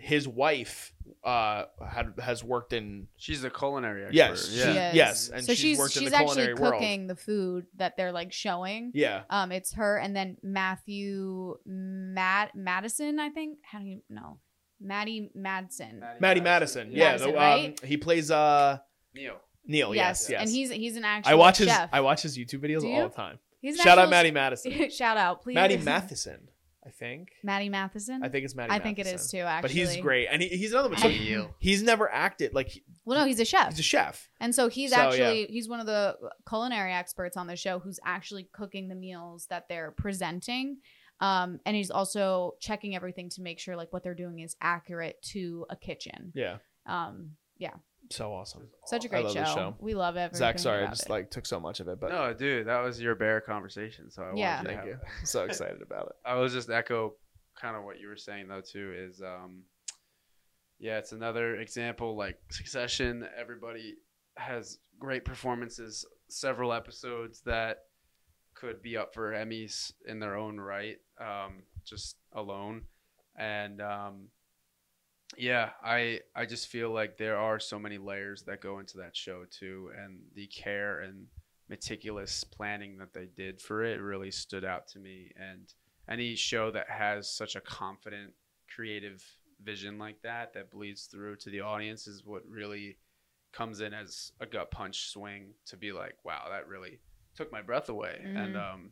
[0.02, 4.16] his wife uh had has worked in She's a culinary expert.
[4.16, 4.90] yes, She Yeah.
[4.90, 4.96] is.
[4.96, 6.74] yes, and so she's, she's worked in the actually culinary world.
[6.74, 8.92] cooking the food that they're like showing.
[8.96, 13.60] Yeah, Um, it's her and then Matthew Matt Madison, I think.
[13.64, 14.40] How do you know?
[14.80, 16.02] Maddie Madsen.
[16.20, 16.92] Maddie Madison.
[16.92, 17.80] Yeah, Madison, the, right?
[17.84, 18.80] um, he plays uh
[19.14, 19.36] Neil.
[19.66, 19.94] Neil.
[19.94, 20.42] Yes, yes.
[20.42, 21.70] And he's he's an actual I watch his.
[21.70, 23.38] I watch his YouTube videos Do all the time.
[23.62, 24.90] He's an Shout out Maddie Madison.
[24.90, 25.54] Shout out, please.
[25.54, 26.48] Maddie Matheson,
[26.86, 27.30] I think.
[27.44, 28.24] Matty Matheson.
[28.24, 28.72] I think it's Maddie.
[28.72, 29.39] I think it is too.
[29.39, 30.98] Actually, But he's great, and he, he's another one.
[30.98, 33.84] So And- he- he's never acted like he- Well, no, he's a chef, he's a
[33.84, 34.30] chef.
[34.39, 35.06] and so he's So, yeah.
[35.08, 36.17] actually he's one of the
[36.50, 40.78] culinary experts on the show who's actually cooking the meals that they're presenting.
[41.20, 45.22] Um, and he's also checking everything to make sure like what they're doing is accurate
[45.34, 46.32] to a kitchen.
[46.34, 46.58] Yeah.
[46.88, 47.74] Um, yeah,
[48.12, 48.67] So awesome.
[48.86, 49.43] such a great show.
[49.43, 49.76] show.
[49.80, 50.36] We love it.
[50.36, 53.00] Zach, sorry, I just like took so much of it, but no, dude, that was
[53.02, 54.12] your bear conversation.
[54.12, 54.58] So I Yeah.
[54.58, 54.93] wanted thank you.
[54.93, 56.13] I'm so excited about it.
[56.26, 57.15] I was just echo
[57.60, 59.63] kind of what you were saying though too is um
[60.80, 63.95] yeah it's another example like Succession everybody
[64.38, 67.80] has great performances several episodes that
[68.56, 72.84] could be up for Emmys in their own right um just alone
[73.38, 74.30] and um
[75.38, 79.15] yeah I I just feel like there are so many layers that go into that
[79.15, 81.28] show too and the care and
[81.70, 85.74] meticulous planning that they did for it really stood out to me and
[86.10, 88.34] any show that has such a confident
[88.74, 89.24] creative
[89.63, 92.98] vision like that that bleeds through to the audience is what really
[93.54, 97.00] comes in as a gut punch swing to be like wow that really
[97.36, 98.74] took my breath away and Mhm.
[98.74, 98.91] um,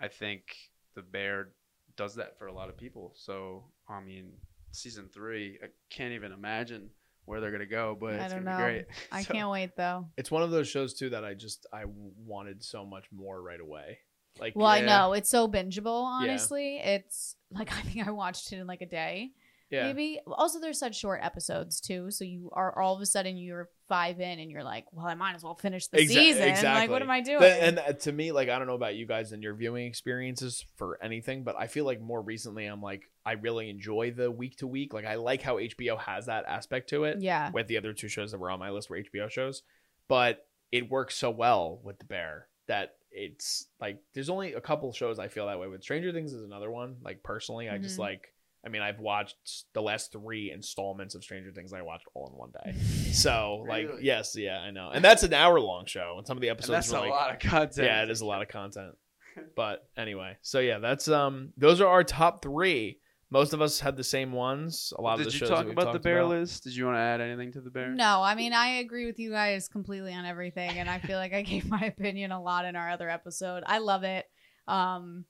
[0.00, 0.56] i think
[0.94, 1.48] the bear
[1.96, 4.32] does that for a lot of people so i mean
[4.76, 6.90] season three i can't even imagine
[7.24, 8.64] where they're gonna go but I it's don't gonna know.
[8.66, 10.06] be great I So- can't wait though.
[10.16, 13.58] It's one of those shows too that I just I wanted so much more right
[13.60, 13.98] away.
[14.38, 16.04] Like Well, I know it's so bingeable.
[16.04, 19.32] Honestly, it's like I think I watched it in like a day.
[19.70, 19.84] Yeah.
[19.84, 23.68] maybe also there's such short episodes too so you are all of a sudden you're
[23.88, 26.90] five in and you're like well i might as well finish the Exa- season like
[26.90, 29.32] what am i doing and uh, to me, like I don't know about you guys
[29.32, 33.32] and your viewing experiences for anything, but I feel like more recently I'm like I
[33.32, 34.92] really enjoy the week to week.
[34.92, 37.18] Like I like how HBO has that aspect to it.
[37.20, 39.62] yeah With the other two shows that were on my list were HBO shows,
[40.08, 44.92] but it works so well with the Bear that it's like there's only a couple
[44.92, 45.82] shows I feel that way with.
[45.82, 46.96] Stranger Things is another one.
[47.02, 48.00] Like personally, I just Mhm.
[48.00, 48.32] like.
[48.66, 51.72] I mean, I've watched the last three installments of Stranger Things.
[51.72, 52.74] I watched all in one day.
[53.12, 54.04] So, like, Really?
[54.04, 56.58] yes, yeah, I know, and that's an hour long show, and some of the and
[56.58, 58.94] episodes that's were a like, lot of content yeah, it is a lot of content.
[59.54, 62.98] But anyway, so yeah, that's um, those are our top three.
[63.30, 64.92] Most of us had the same ones.
[64.98, 66.30] A lot of Did the you shows talk that we've about the bear about.
[66.30, 66.64] list?
[66.64, 67.88] Did you want to add anything to the bear?
[67.90, 71.32] no i mean i agree with you guys completely on everything and i feel like
[71.34, 74.24] i gave my opinion a lot in our other episode i love it
[74.68, 75.24] um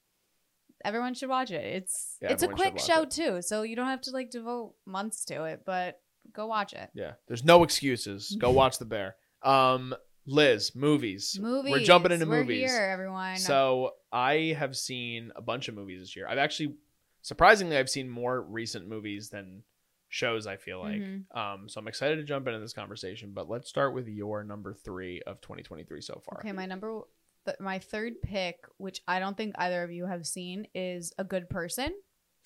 [0.85, 3.11] everyone should watch it it's Yeah, it's a everyone should quick watch show it.
[3.11, 6.01] too so you don't have to like devote months to it but
[6.33, 8.37] go watch it Yeah, there's no excuses.
[8.39, 9.17] Go watch the bear.
[9.43, 9.95] Um,
[10.27, 11.39] Liz, movies.
[11.41, 12.71] movies We're jumping into We're movies.
[12.71, 16.27] here everyone So I have seen a bunch of movies this year.
[16.29, 16.75] I've actually,
[17.23, 19.62] surprisingly, I've seen more recent movies than
[20.09, 20.49] shows.
[20.49, 21.01] I feel like.
[21.01, 21.37] Mhm.
[21.37, 23.31] Um, so I'm excited to jump into this conversation.
[23.33, 26.41] But let's start with your number three of 2023 so far.
[26.41, 27.03] Okay, my number,
[27.47, 31.25] th- my third pick, which I don't think either of you have seen, is A
[31.25, 31.95] Good Person.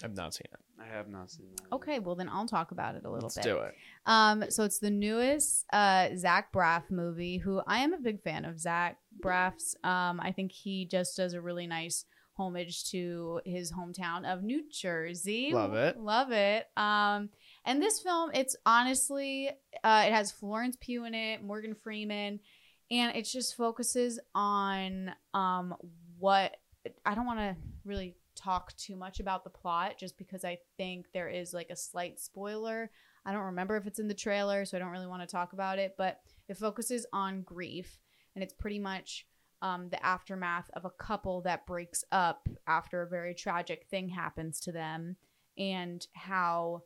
[0.03, 0.61] I've not seen it.
[0.81, 1.75] I have not seen that.
[1.75, 3.37] Okay, well then I'll talk about it a little bit.
[3.37, 3.45] Let's bit.
[3.45, 3.75] do it.
[4.07, 7.37] Um, so it's the newest uh Zach Braff movie.
[7.37, 9.77] Who I am a big fan of Zach Braff's.
[9.85, 12.07] Um, I think he just does a really nice
[12.39, 15.51] homage to his hometown of New Jersey.
[15.53, 15.99] Love it.
[15.99, 16.67] love it.
[16.77, 17.29] Um,
[17.67, 19.51] and this film, it's honestly,
[19.85, 22.41] uh, it has Florence Pugh in it, Morgan Freeman,
[22.91, 25.75] and it just focuses on um
[26.19, 26.57] what
[27.05, 31.07] I don't want to really talk too much about the plot just because I think
[31.13, 32.91] there is like a slight spoiler.
[33.27, 35.53] I don't remember if it's in the trailer, so I don't really want to talk
[35.53, 37.99] about it, but it focuses on grief
[38.35, 39.27] and it's pretty much
[39.63, 44.59] um, the aftermath of a couple that breaks up after a very tragic thing happens
[44.61, 45.17] to them
[45.59, 46.83] and how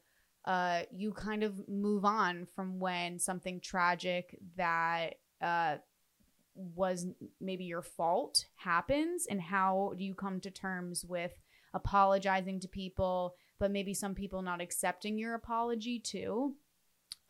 [0.46, 5.76] uh, you kind of move on from when something tragic that uh,
[6.54, 7.06] was
[7.40, 11.32] maybe your fault happens and how do you come to terms with
[11.74, 16.54] apologizing to people but maybe some people not accepting your apology too.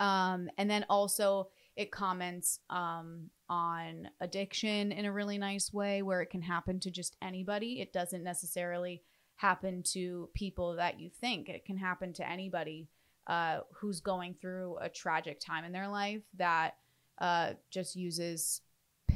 [0.00, 6.22] Um and then also it comments um on addiction in a really nice way where
[6.22, 7.80] it can happen to just anybody.
[7.80, 9.02] It doesn't necessarily
[9.36, 11.48] happen to people that you think.
[11.48, 12.88] It can happen to anybody
[13.26, 16.72] uh who's going through a tragic time in their life that
[17.18, 18.60] uh just uses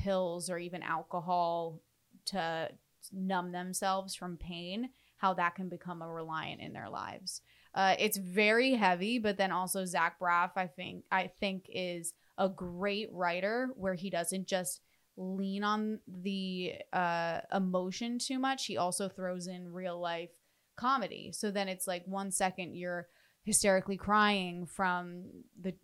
[0.02, 1.80] pills or even alcohol
[2.26, 2.68] to
[3.12, 7.40] numb themselves from pain how that can become a reliant in their lives.
[7.74, 12.48] Uh, it's very heavy but then also zach braff i think i think is a
[12.48, 14.80] great writer where he doesn't just
[15.16, 20.30] lean on the uh, emotion too much he also throws in real life
[20.78, 21.30] comedy.
[21.32, 23.08] So then it's like one second you're
[23.44, 25.24] hysterically crying from
[25.60, 25.74] the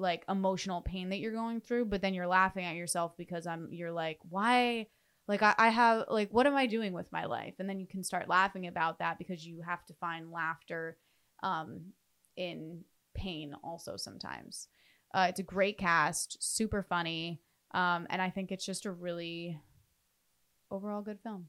[0.00, 3.68] like emotional pain that you're going through but then you're laughing at yourself because i'm
[3.70, 4.86] you're like why
[5.28, 7.86] like I, I have like what am i doing with my life and then you
[7.86, 10.96] can start laughing about that because you have to find laughter
[11.42, 11.92] um
[12.36, 12.82] in
[13.14, 14.68] pain also sometimes
[15.12, 17.40] uh, it's a great cast super funny
[17.72, 19.58] um and i think it's just a really
[20.70, 21.46] overall good film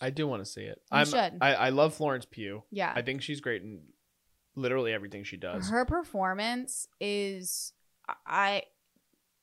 [0.00, 0.80] I do want to see it.
[0.90, 1.38] You I'm, should.
[1.42, 2.62] I, I love Florence Pugh.
[2.70, 2.90] yeah.
[2.96, 3.80] I think she's great in
[4.60, 5.68] literally everything she does.
[5.70, 7.72] Her performance is
[8.26, 8.62] I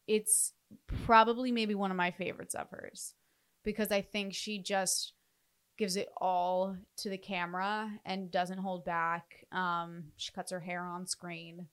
[0.08, 0.53] it's
[1.06, 3.13] probably maybe one of my favorites of hers
[3.63, 5.13] because I think she just
[5.77, 9.45] gives it all to the camera and doesn't hold back.
[9.51, 11.67] Um she cuts her hair on screen.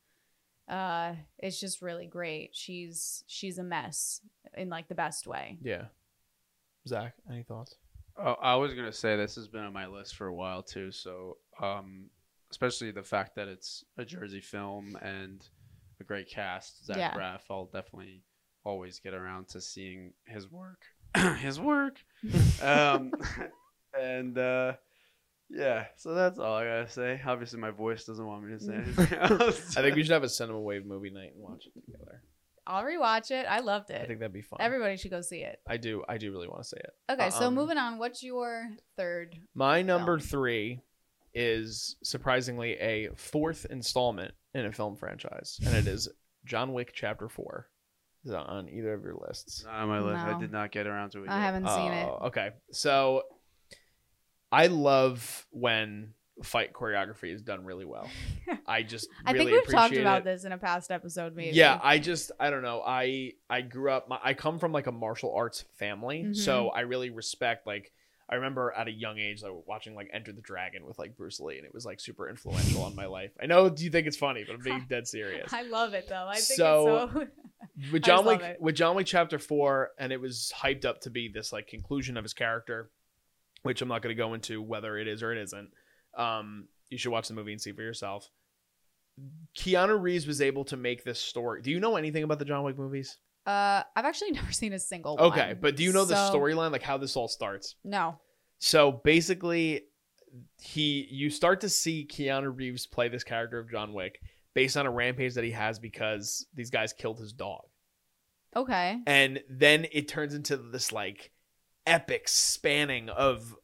[0.69, 2.51] Uh it's just really great.
[2.53, 4.21] She's she's a mess
[4.57, 5.59] in like the best way.
[5.63, 5.87] yeah.
[6.87, 7.77] Zach, any thoughts?
[8.17, 10.93] Oh, I was gonna say this has been on my list for a while too.
[10.93, 12.11] So, um,
[12.55, 15.45] especially the fact that it's a Jersey film and
[16.01, 17.13] a great cast, Zach Yeah.
[17.13, 17.41] Braff.
[17.51, 18.23] I'll definitely
[18.65, 20.81] always get around to seeing his work.
[21.41, 21.97] his work.
[22.63, 23.11] um,
[24.01, 24.75] and uh,
[25.51, 27.21] yeah, so that's all I gotta say.
[27.27, 29.77] Obviously, my voice doesn't want me to say anything else.
[29.77, 32.23] I think we should have a cinema wave movie night and watch it together.
[32.69, 33.47] I'll rewatch it.
[33.49, 34.01] I loved it.
[34.01, 34.59] I think that'd be fun.
[34.61, 35.59] Everybody should go see it.
[35.69, 36.03] I do.
[36.09, 36.91] I do really want to see it.
[37.13, 37.99] Okay, so Um, moving on.
[37.99, 39.37] What's your third?
[39.55, 40.29] My number Film.
[40.29, 40.81] three
[41.35, 46.09] is surprisingly a fourth installment in a film franchise, and it is
[46.45, 47.69] John Wick Chapter Four.
[48.25, 49.65] Is that on either of your lists?
[49.65, 50.25] Not on my list.
[50.25, 51.29] I did not get around to it.
[51.29, 51.43] I yet.
[51.45, 52.07] haven't seen it.
[52.09, 53.23] Oh, Okay, so
[54.51, 58.09] I love when fight choreography is done really well.
[58.67, 60.25] I just I really think we've talked about it.
[60.25, 61.57] this in a past episode, maybe.
[61.57, 62.83] Yeah, I just I don't know.
[62.85, 64.09] I I grew up.
[64.09, 66.37] My, I come from like a martial arts family, Mhm.
[66.37, 67.93] so I really respect like.
[68.35, 71.39] I remember at a young age, like watching like Enter the Dragon with like Bruce
[71.39, 73.31] Lee, and it was like super influential on my life.
[73.41, 75.53] I know you think it's funny, but I'm being dead serious.
[75.53, 76.27] I love it though.
[76.29, 77.27] I think So- it's so.
[77.93, 81.29] with John Wick with John Wick Chapter Four, and it was hyped up to be
[81.29, 82.91] this like conclusion of his character,
[83.63, 85.71] which I'm not going to go into whether it is or it isn't.
[86.19, 88.29] Um, you should watch the movie and see for yourself.
[89.57, 91.63] Keanu Reeves was able to make this story.
[91.63, 93.17] Do you know anything about the John Wick movies?
[93.47, 95.17] Uh, I've actually never seen a single.
[95.19, 95.59] Okay, one.
[95.61, 97.77] but do you know the So- storyline, like how this all starts?
[97.85, 98.19] No.
[98.59, 99.83] So basically,
[100.61, 104.21] he you start to see Keanu Reeves play this character of John Wick
[104.55, 107.63] based on a rampage that he has because these guys killed his dog.
[108.57, 108.99] Okay.
[109.07, 111.33] and then it turns into this like
[111.87, 113.55] epic spanning of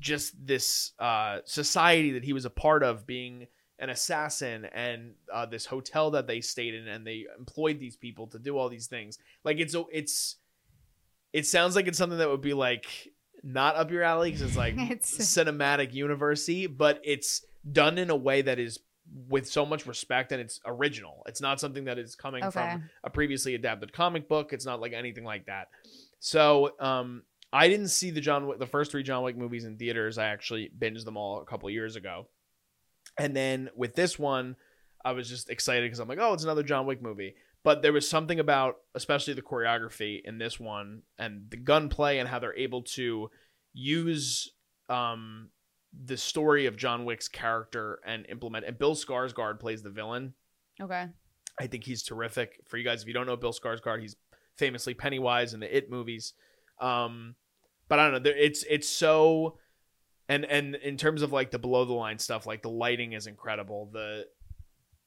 [0.00, 5.44] just this uh society that he was a part of being an assassin and uh,
[5.46, 8.86] this hotel that they stayed in and they employed these people to do all these
[8.86, 10.36] things like it's it's
[11.32, 12.86] it sounds like it's something that would be like
[13.42, 18.16] not up your alley because it's like It's- cinematic university but it's done in a
[18.16, 18.78] way that is
[19.28, 22.72] with so much respect and it's original it's not something that is coming Okay.
[22.72, 24.52] from a previously adapted comic book.
[24.52, 25.68] It's not like anything like that.
[26.18, 29.76] So, um, I didn't see the John Wick, the first three John Wick movies in
[29.76, 30.18] theaters.
[30.18, 32.26] I actually binged them all a couple years ago,
[33.18, 34.56] and then with this one,
[35.04, 37.34] I was just excited because I'm like, oh, it's another John Wick movie.
[37.62, 42.28] But there was something about, especially the choreography in this one and the gunplay and
[42.28, 43.30] how they're able to
[43.72, 44.52] use
[44.88, 45.50] um,
[46.04, 48.66] the story of John Wick's character and implement.
[48.66, 50.34] And Bill Skarsgård plays the villain.
[50.80, 51.06] Okay.
[51.58, 52.60] I think he's terrific.
[52.66, 54.16] For you guys, if you don't know Bill Skarsgård, he's
[54.56, 56.34] famously Pennywise in the It movies.
[56.80, 57.34] Um,
[57.88, 58.30] but I don't know.
[58.36, 59.58] It's it's so,
[60.28, 63.26] and and in terms of like the below the line stuff, like the lighting is
[63.26, 63.90] incredible.
[63.92, 64.26] The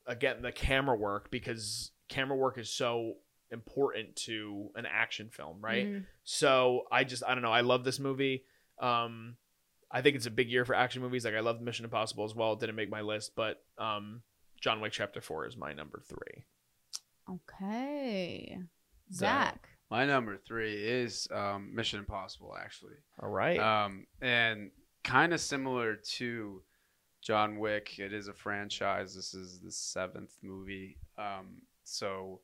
[0.06, 3.16] again the camera work because camera work is so
[3.52, 5.88] important to an action film, right?
[5.88, 6.06] Mhm.
[6.24, 7.52] So I just I don't know.
[7.52, 8.44] I love this movie.
[8.80, 9.36] Um,
[9.92, 11.26] I think it's a big year for action movies.
[11.26, 12.54] Like I love Mission Impossible as well.
[12.54, 14.22] It didn't make my list, but um,
[14.62, 16.46] John Wick Chapter Four is my number three.
[17.30, 18.60] Okay.
[19.12, 19.54] Zach.
[19.54, 19.70] Zach.
[19.90, 22.94] My number three is um, Mission Impossible, actually.
[23.22, 23.60] All right.
[23.60, 24.70] Um, and
[25.10, 26.62] kind of similar to
[27.22, 29.16] John Wick, it is a franchise.
[29.16, 30.98] This is the seventh movie.
[31.18, 32.42] Um, so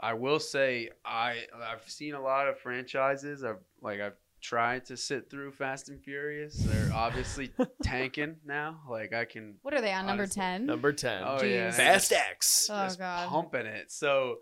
[0.00, 3.44] I will say I I've seen a lot of franchises.
[3.44, 6.54] I've like I've tried to sit through Fast and Furious.
[6.56, 7.50] They're obviously
[7.82, 8.80] tanking now.
[8.88, 10.66] Like I can What are they on number ten?
[10.66, 11.22] number ten.
[11.24, 11.50] oh Jeez.
[11.50, 12.68] yeah, Fast X.
[12.70, 13.28] Oh just god.
[13.28, 13.90] pumping it.
[13.90, 14.38] So,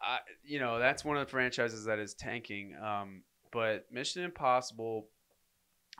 [0.00, 2.74] I you know that's one of the franchises that is tanking.
[2.82, 3.22] Um,
[3.52, 5.06] but Mission Impossible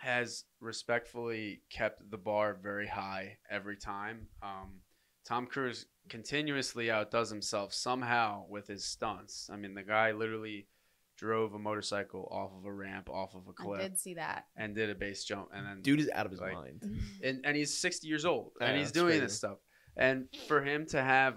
[0.01, 4.29] has respectfully kept the bar very high every time.
[4.43, 4.81] Um,
[5.27, 9.51] Tom Cruise continuously outdoes himself somehow with his stunts.
[9.53, 10.67] I mean, the guy literally
[11.19, 14.47] drove a motorcycle off of a ramp, off of a cliff, I did see that.
[14.57, 16.83] and did a base jump, and then Dude is out of his Like- mind.
[17.23, 19.21] and, and he's 60 years old Yeah, and he's doing crazy.
[19.21, 19.59] this stuff
[19.97, 21.35] and for him to have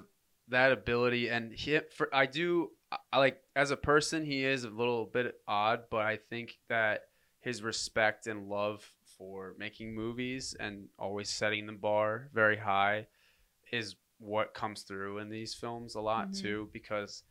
[0.50, 4.66] that ability and he for i do I- I like as a person he is
[4.66, 7.02] a little bit odd but i think that
[7.42, 13.06] his respect and love for making movies and always setting the bar very high
[13.72, 16.42] is what comes through in these films a lot Mhm.
[16.42, 17.24] too because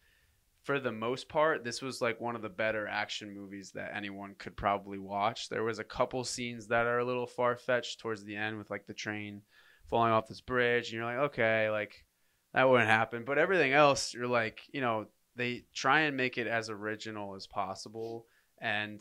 [0.63, 4.35] for the most part, this was like one of the better action movies that anyone
[4.35, 5.49] could probably watch.
[5.49, 8.69] There was a couple scenes that are a little far fetched towards the end with
[8.69, 9.41] like the train
[9.89, 12.05] falling off this bridge, and you're like, okay, like
[12.53, 13.25] that wouldn't happen.
[13.25, 17.47] But everything else, you're like, you know, they try and make it as original as
[17.47, 18.27] possible,
[18.59, 19.01] and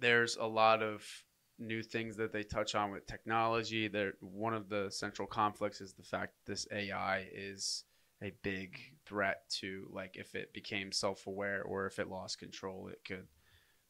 [0.00, 1.04] there's a lot of
[1.58, 3.88] new things that they touch on with technology.
[3.88, 7.84] There, one of the central conflicts is the fact this AI is
[8.22, 13.00] a big threat to like if it became self-aware or if it lost control it
[13.04, 13.26] could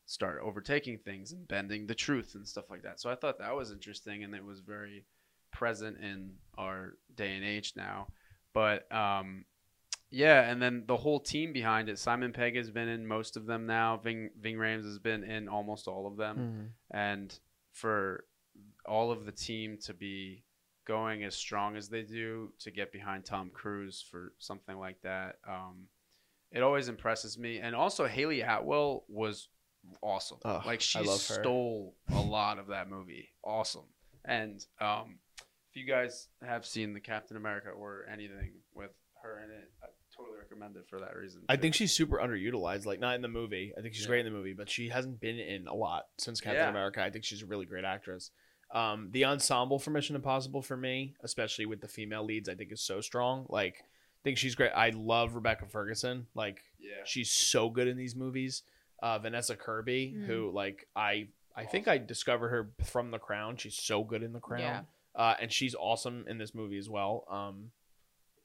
[0.07, 3.55] start overtaking things and bending the truth and stuff like that so i thought that
[3.55, 5.05] was interesting and it was very
[5.51, 8.07] present in our day and age now
[8.53, 9.45] but um
[10.11, 13.47] yeah and then the whole team behind it simon pegg has been in most of
[13.47, 16.97] them now ving ving rhames has been in almost all of them Mm-hmm.
[16.99, 17.39] and
[17.73, 18.25] for
[18.87, 20.43] all of the team to be
[20.87, 25.37] going as strong as they do to get behind Tom Cruise for something like that,
[25.49, 25.85] um,
[26.51, 27.59] it always impresses me.
[27.61, 29.49] And also, Hayley Atwell was
[30.03, 30.39] awesome.
[30.45, 31.35] Oh, like she I love her.
[31.35, 33.29] stole a lot of that movie.
[33.45, 33.85] Awesome.
[34.25, 35.19] And um,
[35.71, 38.91] if you guys have seen the Captain America or anything with
[39.23, 39.71] her in it,
[40.51, 41.43] I recommend it for that reason.
[41.49, 41.63] I too.
[41.63, 42.87] think she's super underutilized.
[42.87, 43.73] Like not in the movie.
[43.77, 44.09] I think she's Yeah.
[44.09, 46.69] great in the movie, but she hasn't been in a lot since Captain Yeah.
[46.71, 47.03] America.
[47.03, 48.31] I think she's a really great actress.
[48.73, 52.71] Um, the ensemble for Mission Impossible for me, especially with the female leads, I think
[52.73, 53.47] is so strong.
[53.49, 54.71] Like, I think she's great.
[54.71, 56.27] I love Rebecca Ferguson.
[56.35, 57.03] Like, yeah.
[57.05, 58.63] she's so good in these movies.
[59.03, 60.27] Uh, Vanessa Kirby, Mm.
[60.27, 63.57] who like I I think I discovered her from The Crown.
[63.57, 64.61] She's so good in The Crown.
[64.61, 64.83] Yeah.
[65.17, 67.25] Uh, and she's awesome in this movie as well.
[67.29, 67.73] Um,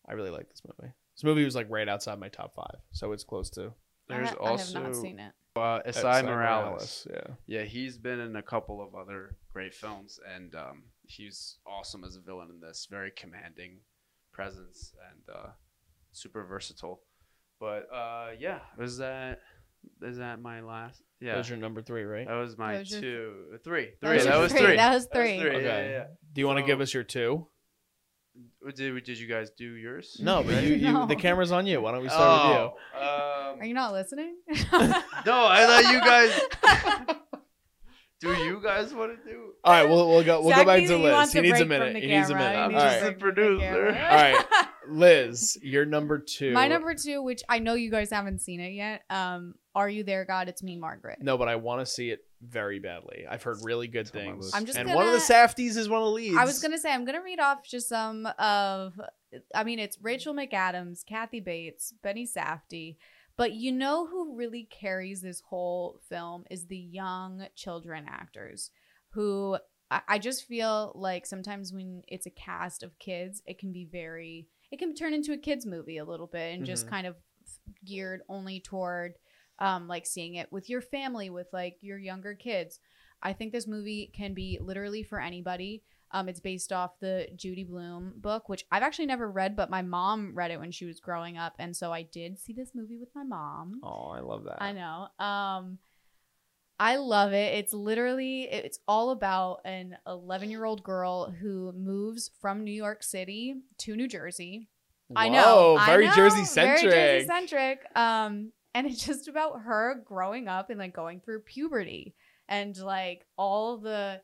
[0.07, 0.91] I really like this movie.
[1.15, 3.73] This movie was like right outside my top five, so it's close to
[4.09, 5.31] There's I, ha- also I have not seen it.
[5.55, 7.07] uh, Esai Esai Morales.
[7.09, 7.21] Yeah.
[7.47, 12.15] Yeah, he's been in a couple of other great films, and um, he's awesome as
[12.17, 12.87] a villain in this.
[12.91, 13.79] Very commanding
[14.33, 15.49] presence and uh,
[16.11, 17.01] super versatile.
[17.59, 19.39] But uh, yeah, was that
[20.01, 21.01] is that my last?
[21.21, 22.27] Yeah, That was your number three, right?
[22.27, 24.61] that was my That was your- two, three, That was That was three.
[24.61, 24.75] three.
[24.75, 25.39] That was That was three.
[25.39, 25.51] three.
[25.51, 25.85] Yeah, Okay.
[25.85, 26.05] yeah, yeah.
[26.33, 27.47] Do you want to give us your two?
[28.75, 30.17] Did did you guys do yours?
[30.21, 31.05] No, but you, you No.
[31.05, 31.79] the camera's on you.
[31.81, 34.35] Why don't we start Oh, um, Are you not listening?
[34.49, 34.55] no,
[35.47, 37.15] I thought you guys.
[38.21, 39.23] do you guys want to do?
[39.23, 39.53] with you?
[39.63, 41.13] All right, we'll we'll go we'll Zach go back needs- to he Liz.
[41.13, 41.93] wants He a needs a break from minute.
[41.93, 42.49] the He needs a camera.
[42.49, 42.57] minute.
[42.57, 43.87] He All needs a right, break The producer.
[43.87, 44.45] All right.
[44.89, 46.53] Liz, you're number two.
[46.53, 49.01] My number two, which I know you guys haven't seen it yet.
[49.09, 50.47] Um, Are You There, God?
[50.47, 51.19] It's Me, Margaret.
[51.21, 53.25] No, but I want to see it very badly.
[53.29, 54.45] I've heard really good It's on my things.
[54.45, 54.55] list.
[54.55, 56.37] I'm just and gonna, one of the Safdies is one of the leads.
[56.37, 58.99] I was gonna say I'm gonna read off just some of.
[59.53, 62.97] I mean, it's Rachel McAdams, Kathy Bates, Benny Safdie,
[63.37, 68.71] but you know who really carries this whole film is the young children actors,
[69.09, 69.57] who
[69.91, 73.85] I, I just feel like sometimes when it's a cast of kids, it can be
[73.85, 74.47] very.
[74.71, 76.89] It can turn into a kids movie a little bit and just Mhm.
[76.89, 77.15] kind of
[77.85, 79.15] geared only toward
[79.59, 82.79] um like seeing it with your family with like your younger kids.
[83.21, 85.83] I think this movie can be literally for anybody.
[86.11, 89.81] Um, it's based off the Judy Blume book, which I've actually never read, but my
[89.81, 92.97] mom read it when she was growing up, and so I did see this movie
[92.97, 93.81] with my mom.
[93.83, 94.61] Oh, I love that.
[94.61, 95.07] I know.
[95.19, 95.79] Um,
[96.79, 97.55] I love it.
[97.55, 103.01] It's literally it's all about an 11 year old girl who moves from New York
[103.01, 104.67] City to New Jersey.
[105.15, 105.73] I know.
[105.73, 106.91] Whoa, I very know, Jersey centric.
[106.91, 107.79] Very Jersey centric.
[107.95, 112.13] Um, and it's just about her growing up and like going through puberty
[112.49, 114.21] and like all the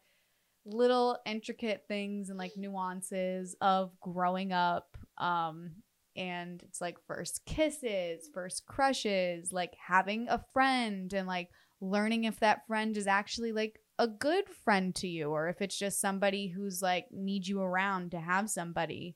[0.66, 4.98] little intricate things and like nuances of growing up.
[5.18, 5.72] Um,
[6.18, 11.50] and it's like first kisses, first crushes, like having a friend and like
[11.80, 15.80] learning if that friend is actually like a good friend to you or if it's
[15.80, 19.16] just somebody who's like needs you around to have somebody.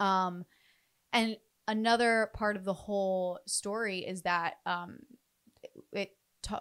[0.00, 0.44] Um,
[1.12, 1.36] and
[1.72, 4.98] another part of the whole story is that um,
[5.92, 6.10] it,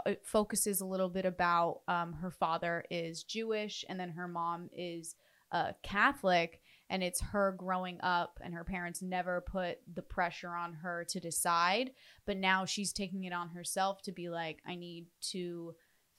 [0.05, 4.69] it focuses a little bit about um, her father is Jewish and then her mom
[4.73, 5.15] is
[5.51, 10.73] uh, Catholic, and it's her growing up, and her parents never put the pressure on
[10.75, 11.91] her to decide,
[12.25, 15.75] but now she's taking it on herself to be like, I need to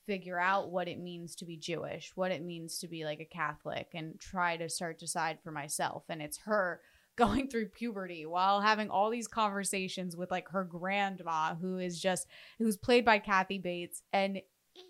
[0.06, 3.24] figure out what it means to be Jewish, what it means to be like a
[3.24, 6.04] Catholic, and try to start decide for myself.
[6.10, 6.82] And it's her
[7.16, 12.26] going through puberty while having all these conversations with like her grandma who is just
[12.58, 14.40] who's played by Kathy Bates and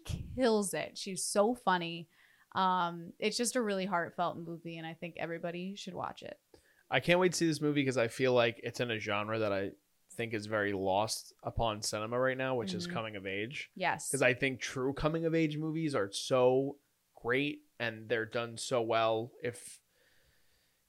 [0.04, 0.96] kills it.
[0.96, 2.08] She's so funny.
[2.54, 6.38] Um it's just a really heartfelt movie and I think everybody should watch it.
[6.90, 9.38] I can't wait to see this movie because I feel like it's in a genre
[9.38, 9.70] that I
[10.14, 12.92] think is very lost upon cinema right now, which is Mhm.
[12.92, 13.70] coming of age.
[13.74, 14.08] Yes.
[14.08, 16.76] Because I think true coming of age movies are so
[17.14, 19.80] great and they're done so well if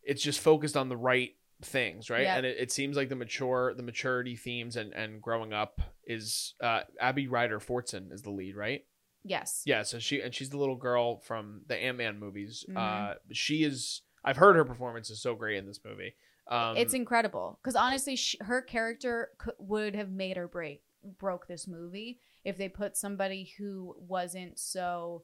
[0.06, 1.32] it's just focused on the right
[1.62, 2.26] things, right?
[2.38, 6.56] And it, it seems like the mature, the maturity themes and and growing up is
[6.62, 8.86] uh Abby Ryder Fortson is the lead, right?
[9.24, 9.62] Yes.
[9.66, 12.66] Yeah, so she and she's the little girl from the Ant Man movies.
[12.70, 12.78] Mhm.
[12.78, 14.02] Uh, she is.
[14.26, 16.16] I've heard her performance is so great in this movie.
[16.48, 20.84] Um, it's incredible because honestly, sh- her character could, would have made or break
[21.18, 25.24] broke this movie if they put somebody who wasn't so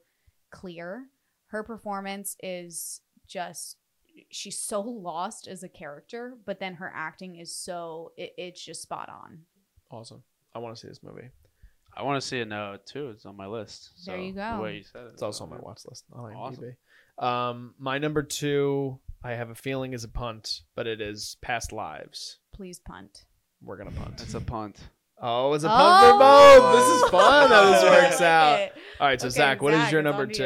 [0.49, 1.07] clear.
[1.47, 3.77] Her performance is just
[4.32, 8.82] she's so lost as a character, but then her acting is so it, it's just
[8.82, 9.39] spot on.
[9.91, 10.24] awesome.
[10.55, 11.30] I want to see this movie.
[11.95, 13.09] I want to see it now too.
[13.09, 13.89] It's on my list.
[14.05, 14.55] There you go.
[14.57, 16.63] The way you said it, It's also on my watch list on Awesome.
[16.63, 17.24] IMDb.
[17.24, 21.72] Um, my number two, I have a feeling is a punt, but it is Past
[21.74, 22.38] Lives.
[22.53, 23.26] Please punt.
[23.61, 24.22] We're gonna punt.
[24.22, 24.78] It's a punt.
[25.22, 26.76] Oh, it's a punt for both.
[26.76, 28.70] This is fun how this Oh, works out.
[29.01, 30.43] All right, so Okay, Zach, what is Zach, your number two?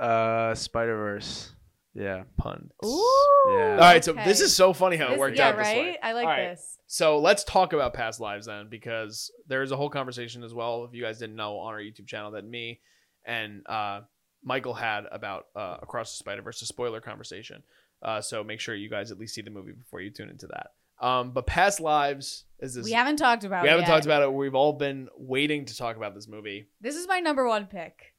[0.00, 0.02] you.
[0.04, 1.52] Uh, Spider Verse.
[1.94, 2.24] Yeah.
[2.36, 2.72] Punt.
[2.84, 3.04] Ooh.
[3.48, 3.72] Yeah.
[3.74, 4.24] All right, so okay.
[4.24, 5.76] this is so funny how it This- worked yeah, out this right?
[5.76, 5.98] way.
[6.02, 6.50] I like All right.
[6.50, 6.78] this.
[6.86, 10.84] So let's talk about past lives then, because there's a whole conversation as well.
[10.84, 12.80] If you guys didn't know on our YouTube channel that me
[13.24, 14.00] and uh,
[14.42, 17.62] Michael had about uh, Across the Spider Verse, a spoiler conversation.
[18.02, 20.46] Uh, so make sure you guys at least see the movie before you tune into
[20.48, 20.72] that.
[21.04, 22.84] Um, but past lives is this.
[22.84, 23.88] We haven't talked about we haven't yet.
[23.90, 24.32] talked about it.
[24.32, 26.68] We've all been waiting to talk about this movie.
[26.80, 28.14] This is my number one pick.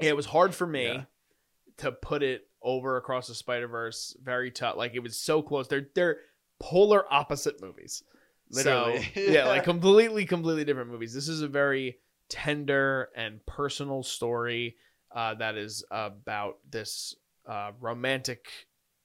[0.00, 1.02] It was hard for me Yeah.
[1.78, 4.14] to put it over across the Spider Verse.
[4.22, 4.76] Very tough.
[4.76, 5.66] Like it was so close.
[5.68, 6.18] They're they're
[6.60, 8.02] polar opposite movies.
[8.50, 9.08] Literally.
[9.14, 11.14] So, yeah, like completely, completely different movies.
[11.14, 11.98] This is a very
[12.28, 14.76] tender and personal story
[15.14, 17.14] uh, that is about this
[17.48, 18.46] uh, romantic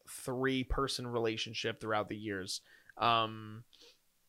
[0.09, 2.61] three person relationship throughout the years.
[2.97, 3.63] Um,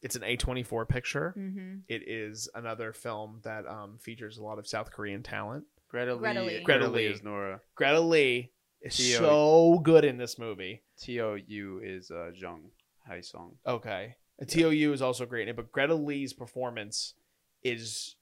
[0.01, 1.35] it's an A24 picture.
[1.37, 1.79] Mm-hmm.
[1.89, 5.65] It is another film that um, features a lot of South Korean talent.
[5.89, 6.21] Greta Lee.
[6.21, 6.63] Greta Lee.
[6.63, 7.07] Greta Lee.
[7.07, 7.61] is Nora.
[7.75, 8.53] Greta Lee
[8.85, 9.19] is Theo.
[9.19, 10.83] so good in this movie.
[10.99, 12.71] Teo Yoo is uh, Jung
[13.09, 13.53] Hae Sung.
[13.67, 14.17] Okay.
[14.47, 17.15] Teo Yoo is also great in it, but Greta Lee's performance
[17.63, 18.17] is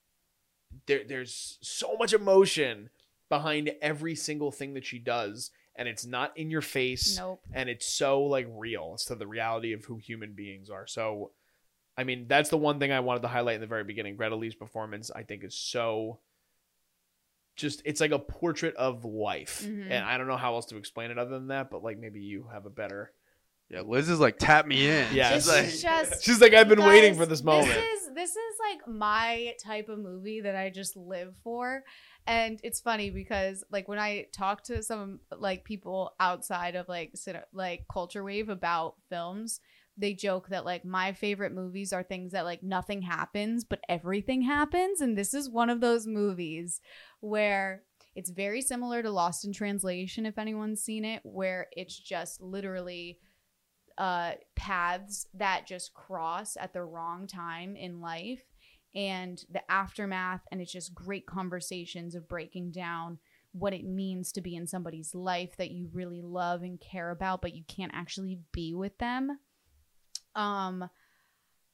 [0.87, 2.89] there there's so much emotion
[3.29, 7.41] behind every single thing that she does and it's not in your face Nope.
[7.51, 8.91] and it's so like real.
[8.93, 10.87] It's to the reality of who human beings are.
[10.87, 11.31] So
[11.97, 14.15] I mean, that's the one thing I wanted to highlight in the very beginning.
[14.15, 16.19] Greta Lee's performance I think is so
[17.55, 19.63] just it's like a portrait of life.
[19.65, 19.89] Mhm.
[19.89, 22.21] And I don't know how else to explain it other than that, but like maybe
[22.21, 23.13] you have a better
[23.69, 25.07] Yeah, Liz is like tap me in.
[25.13, 27.69] Yeah, she's like- just She's like I've been You waiting for this moment.
[27.73, 31.83] This is this is like my type of movie that I just live for.
[32.27, 37.13] And it's funny because like when I talk to some like people outside of like
[37.15, 39.59] cine- like culture wave about films,
[39.97, 44.41] they joke that like my favorite movies are things that like nothing happens but everything
[44.41, 45.01] happens.
[45.01, 46.81] And this is one of those movies
[47.19, 47.83] where
[48.15, 53.19] it's very similar to Lost in Translation if anyone's seen it where it's just literally
[53.97, 58.41] uh paths that just cross at the wrong time in life.
[58.95, 63.19] And the aftermath and it's just great conversations of breaking down
[63.51, 67.41] what it means to be in somebody's life that you really love and care about
[67.41, 69.37] but you can't actually be with them
[70.35, 70.89] um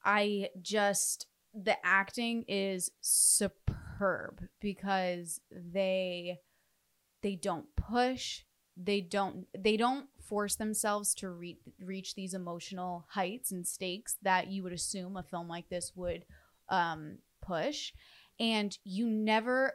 [0.04, 6.40] i just the acting is superb because they
[7.22, 8.44] they don't push
[8.78, 14.48] they don't they don't force themselves to re- reach these emotional heights and stakes that
[14.48, 16.24] you would assume a film like this would
[16.70, 17.94] um push.
[18.40, 19.74] And you never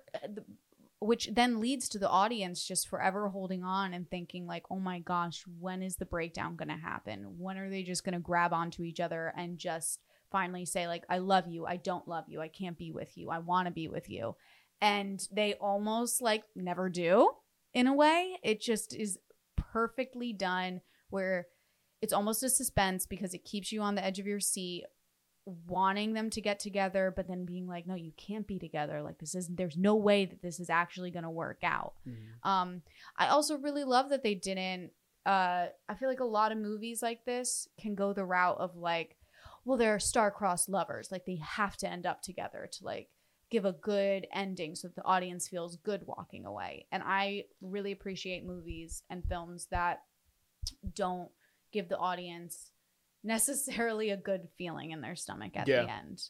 [1.04, 4.98] which then leads to the audience just forever holding on and thinking like oh my
[5.00, 7.34] gosh when is the breakdown going to happen?
[7.38, 10.00] When are they just going to grab onto each other and just
[10.32, 11.66] finally say like i love you.
[11.66, 12.40] I don't love you.
[12.40, 13.30] I can't be with you.
[13.30, 14.34] I want to be with you
[14.80, 17.30] and they almost like never do
[17.72, 18.38] in a way.
[18.42, 19.18] It just is
[19.56, 20.80] perfectly done
[21.10, 21.46] where
[22.00, 24.84] it's almost a suspense because it keeps you on the edge of your seat
[25.66, 29.02] wanting them to get together but then being like no you can't be together.
[29.02, 29.56] Like this isn't.
[29.56, 31.94] there's no way that this is actually going to work out.
[32.42, 32.82] Um
[33.18, 34.90] i also really love that they didn't
[35.26, 38.76] uh i feel like a lot of movies like this can go the route of
[38.76, 39.16] like
[39.64, 41.10] well they're star-crossed lovers.
[41.10, 43.08] Like they have to end up together to like
[43.50, 46.86] give a good ending so that the audience feels good walking away.
[46.90, 50.02] And i really appreciate movies and films that
[50.94, 51.30] don't
[51.72, 52.70] give the audience
[53.24, 55.82] necessarily a good feeling in their stomach at Yeah.
[55.82, 56.22] the end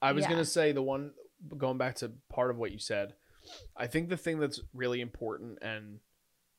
[0.00, 0.30] I was Yeah.
[0.30, 1.14] gonna say the one
[1.56, 3.14] going back to part of what you said.
[3.76, 6.00] I think the thing that's really important and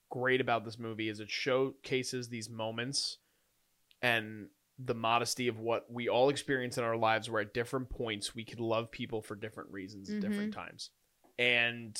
[0.09, 3.17] great about this movie is it showcases these moments
[4.01, 4.49] and
[4.79, 8.43] the modesty of what we all experience in our lives where at different points we
[8.43, 10.61] can love people for different reasons at different mm-hmm.
[10.61, 10.89] times.
[11.37, 11.99] And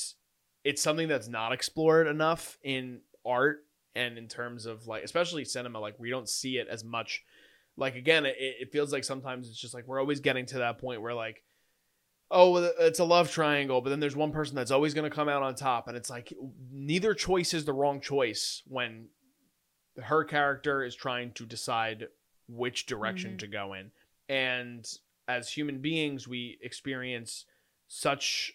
[0.63, 3.65] it's something that's not explored enough in art
[3.95, 7.23] and in terms of like especially cinema like we don't see it as much
[7.77, 10.77] like again, it, it feels like sometimes it's just like we're always getting to that
[10.77, 11.43] point where like,
[12.31, 15.29] oh, it's a love triangle, but then there's one person that's always going to come
[15.29, 16.33] out on top, and it's like
[16.71, 19.07] neither choice is the wrong choice when
[20.01, 22.07] her character is trying to decide
[22.47, 23.39] which direction Mhm.
[23.39, 23.91] to go in,
[24.29, 24.87] and
[25.27, 27.45] as human beings, we experience
[27.87, 28.53] such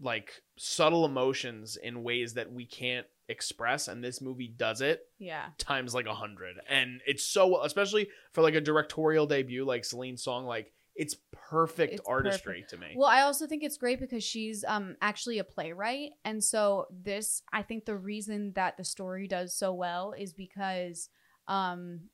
[0.00, 5.46] like subtle emotions in ways that we can't express and this movie does it Yeah.
[5.58, 10.16] times like a hundred and it's so especially for like a directorial debut like Celine
[10.16, 14.22] Song like it's perfect It's artistry to me Well, I also think it's great because
[14.22, 19.26] she's um actually a playwright, and so this I think the reason that the story
[19.26, 21.08] does so well is because
[21.48, 22.10] um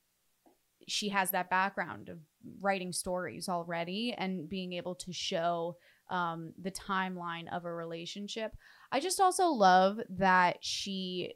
[0.87, 2.19] she has that background of
[2.61, 5.77] writing stories already and being able to show
[6.09, 8.57] um the timeline of a relationship.
[8.91, 11.35] I just also love that she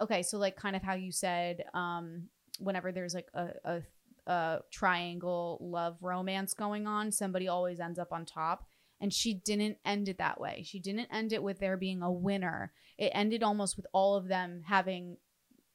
[0.00, 2.28] okay, so like kind of how you said um
[2.58, 3.82] whenever there's like a, a
[4.26, 8.66] a triangle love romance going on, somebody always ends up on top.
[9.02, 10.62] And she didn't end it that way.
[10.64, 12.72] She didn't end it with there being a winner.
[12.98, 15.16] It ended almost with all of them having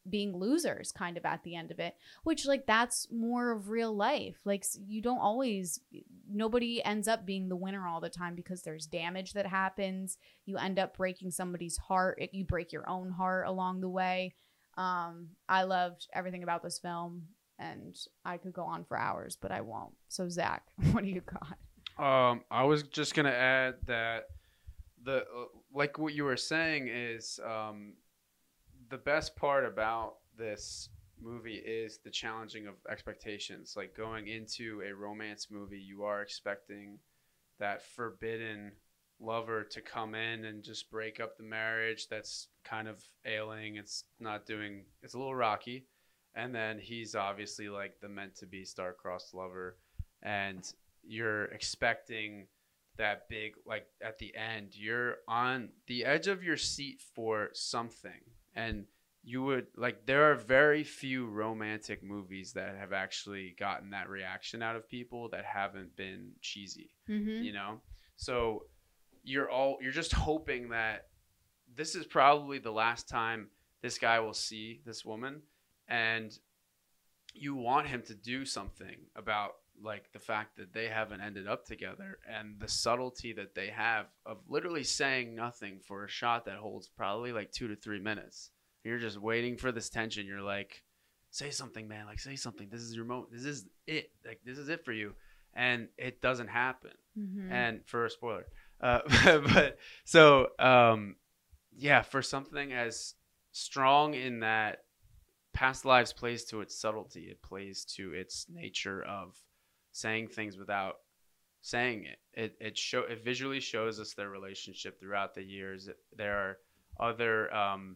[0.09, 3.95] being losers kind of at the end of it, which like that's more of real
[3.95, 4.35] life.
[4.45, 5.79] Like you don't always
[6.29, 10.17] nobody ends up being the winner all the time because there's damage that happens.
[10.45, 12.21] You end up breaking somebody's heart.
[12.31, 14.35] You break your own heart along the way.
[14.77, 17.23] Um, I loved everything about this film,
[17.57, 19.93] and I could go on for hours, but I won't.
[20.09, 21.57] So Zach, what do you got?
[21.97, 24.25] Um, I was just gonna add that
[25.03, 27.93] the uh, like what you were saying is um,
[28.89, 30.89] the best part about this
[31.21, 33.73] movie is the challenging of expectations.
[33.75, 36.99] Like going into a romance movie, you are expecting
[37.59, 38.73] that forbidden
[39.19, 43.77] lover to come in and just break up the marriage that's kind of ailing.
[43.77, 44.85] It's not doing.
[45.01, 45.87] It's a little rocky,
[46.35, 49.77] and then he's obviously like the meant to be star-crossed lover,
[50.21, 50.69] and
[51.03, 52.47] you're expecting
[52.97, 58.21] that big like at the end you're on the edge of your seat for something
[58.55, 58.85] and
[59.23, 64.61] you would like there are very few romantic movies that have actually gotten that reaction
[64.61, 67.43] out of people that haven't been cheesy Mm-hmm.
[67.43, 67.81] you know
[68.15, 68.63] so
[69.23, 71.07] you're all you're just hoping that
[71.75, 73.49] this is probably the last time
[73.81, 75.41] this guy will see this woman
[75.87, 76.37] and
[77.33, 81.65] you want him to do something about like the fact that they haven't ended up
[81.65, 86.57] together and the subtlety that they have of literally saying nothing for a shot that
[86.57, 88.51] holds probably like 2 to 3 minutes.
[88.83, 90.25] You're just waiting for this tension.
[90.25, 90.83] You're like
[91.31, 92.05] say something man.
[92.05, 92.69] Like say something.
[92.71, 93.31] This is your moment.
[93.31, 94.11] This is it.
[94.25, 95.13] Like this is it for you.
[95.53, 96.91] And it doesn't happen.
[97.17, 97.49] Mm-hmm.
[97.49, 98.45] and for a spoiler
[98.81, 98.99] uh,
[99.53, 101.15] but so um
[101.73, 103.13] yeah for something as
[103.53, 104.79] strong in that
[105.53, 109.37] past lives plays to its subtlety it plays to its nature of
[109.95, 110.95] saying things without
[111.61, 112.19] saying it.
[112.33, 115.89] It it show it visually shows us their relationship throughout the years.
[116.15, 116.57] There are
[116.99, 117.95] other um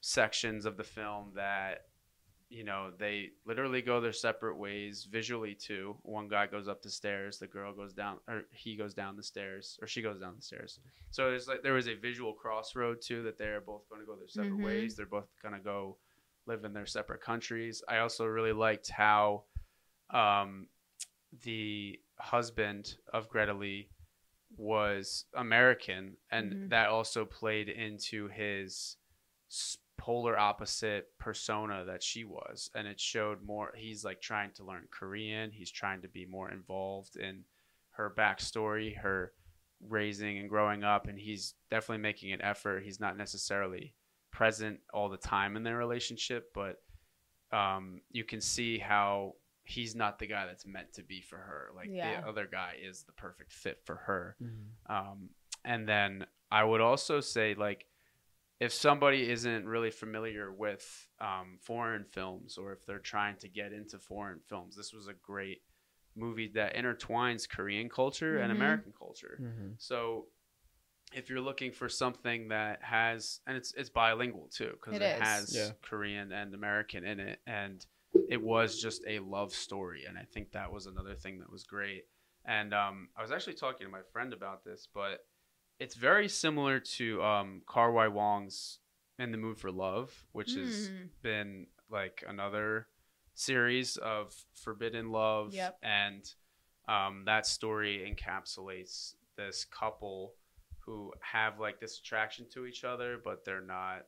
[0.00, 1.86] sections of the film that
[2.48, 5.96] you know they literally go their separate ways visually too.
[6.02, 9.22] One guy goes up the stairs the girl goes down or he goes down the
[9.22, 10.80] stairs or she goes down the stairs.
[11.12, 14.16] So there's like there was a visual crossroad too that they're both going to go
[14.16, 14.64] their separate Mhm.
[14.64, 14.96] ways.
[14.96, 15.98] They're both going to go
[16.46, 17.82] live in their separate countries.
[17.88, 19.44] I also really liked how
[20.10, 20.68] um
[21.42, 23.88] the husband of greta lee
[24.56, 26.68] was american and Mhm.
[26.70, 28.96] that also played into his
[29.98, 34.86] polar opposite persona that she was and it showed more he's like trying to learn
[34.90, 37.44] korean he's trying to be more involved in
[37.92, 39.32] her backstory her
[39.80, 43.94] raising and growing up and he's definitely making an effort he's not necessarily
[44.30, 46.82] present all the time in their relationship but
[47.52, 49.34] um, you can see how
[49.68, 52.20] he's not the guy that's meant to be for her like Yeah.
[52.22, 54.36] the other guy is the perfect fit for her
[54.88, 55.30] um,
[55.64, 57.86] and then I would also say, like,
[58.60, 63.72] if somebody isn't really familiar with um, foreign films or if they're trying to get
[63.72, 65.62] into foreign films, this was a great
[66.14, 68.56] movie that intertwines Korean culture and Mhm.
[68.56, 69.38] American culture.
[69.42, 69.70] Mm-hmm.
[69.78, 70.28] So
[71.12, 75.16] if you're looking for something that has, and it's it's bilingual too, because It it,
[75.16, 75.20] is.
[75.20, 75.72] has Yeah.
[75.82, 77.84] Korean and American in it, and
[78.28, 81.64] it was just a love story, and I think that was another thing that was
[81.64, 82.04] great.
[82.44, 85.26] And um, I was actually talking to my friend about this, but
[85.78, 88.78] it's very similar to um, Karwai Wong's
[89.18, 91.10] "In the Mood for Love," which has Mhm.
[91.22, 92.88] been like another
[93.34, 95.78] series of forbidden love Yep.
[95.82, 96.34] and
[96.88, 100.34] um, that story encapsulates this couple
[100.80, 104.06] who have like this attraction to each other but they're not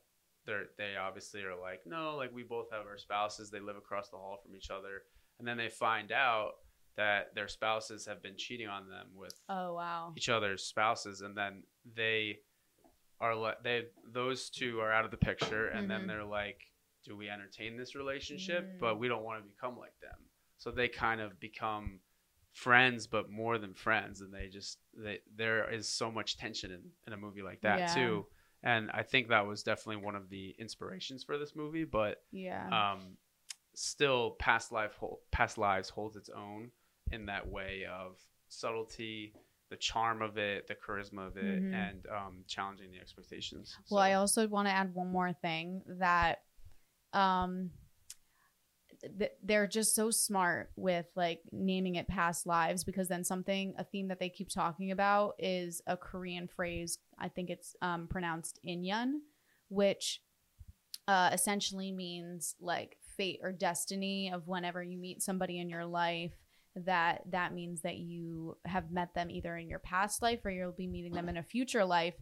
[0.49, 4.09] they're they obviously are like no like we both have our spouses they live across
[4.09, 5.03] the hall from each other
[5.39, 6.51] and then they find out
[6.97, 10.11] that their spouses have been cheating on them with Oh wow.
[10.17, 11.63] each other's spouses, and then
[11.95, 12.39] they
[13.21, 16.07] are like they those two are out of the picture, and then Mhm.
[16.07, 16.59] they're like,
[17.05, 18.79] "Do we entertain this relationship?" Mm.
[18.79, 20.19] But we don't want to become like them,
[20.57, 22.01] so they kind of become
[22.51, 26.81] friends, but more than friends, and they just they there is so much tension in,
[27.07, 27.93] in a movie like that Yeah.
[27.93, 28.25] too,
[28.63, 32.91] and I think that was definitely one of the inspirations for this movie, but Yeah.
[32.93, 33.17] um,
[33.73, 36.71] still past life hold, past lives holds its own
[37.11, 38.17] in that way of
[38.49, 39.33] subtlety
[39.69, 41.73] the charm of it the charisma of it Mhm.
[41.73, 46.43] and um, challenging the expectations Well, I also want to add one more thing that
[47.13, 47.71] um
[49.43, 54.07] they're just so smart with like naming it past lives because then something a theme
[54.09, 59.19] that they keep talking about is a Korean phrase I think it's um pronounced inyan
[59.69, 60.21] which
[61.07, 66.33] uh essentially means like fate or destiny of whenever you meet somebody in your life
[66.85, 70.71] that that means that you have met them either in your past life or you'll
[70.71, 72.15] be meeting them in a future life.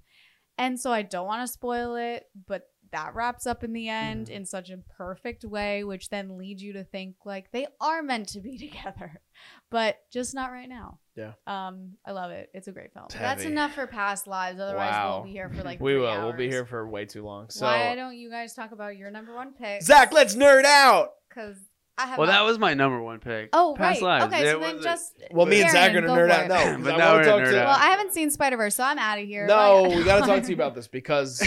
[0.58, 4.30] And so I don't want to spoil it, but that wraps up in the end
[4.30, 8.30] in such a perfect way, which then leads you to think like they are meant
[8.30, 9.22] to be together,
[9.70, 11.00] but just not right now.
[11.16, 11.32] Yeah.
[11.48, 12.50] Um, I love it.
[12.54, 13.06] It's a great film.
[13.06, 14.60] It's That's enough for past lives.
[14.60, 15.16] Otherwise, Wow.
[15.18, 16.24] we'll be here for like we three will.
[16.24, 17.50] We'll be here for way too long.
[17.50, 19.82] So Why don't you guys talk about your number one pick?
[19.82, 21.10] Zach, let's nerd out.
[21.30, 21.58] because
[22.00, 22.20] I have.
[22.20, 24.20] well a- that was my number one pick Oh past right.
[24.22, 25.14] lives Okay, It so then just.
[25.32, 26.46] Well, me and Zach are gonna nerd out.
[26.46, 26.48] it.
[26.50, 27.68] No, 'cause But I now wanna we're talk nerd to- out.
[27.70, 29.48] Well, I haven't seen Spider Verse, so I'm out of here.
[29.48, 31.42] No, we got to talk to you about this because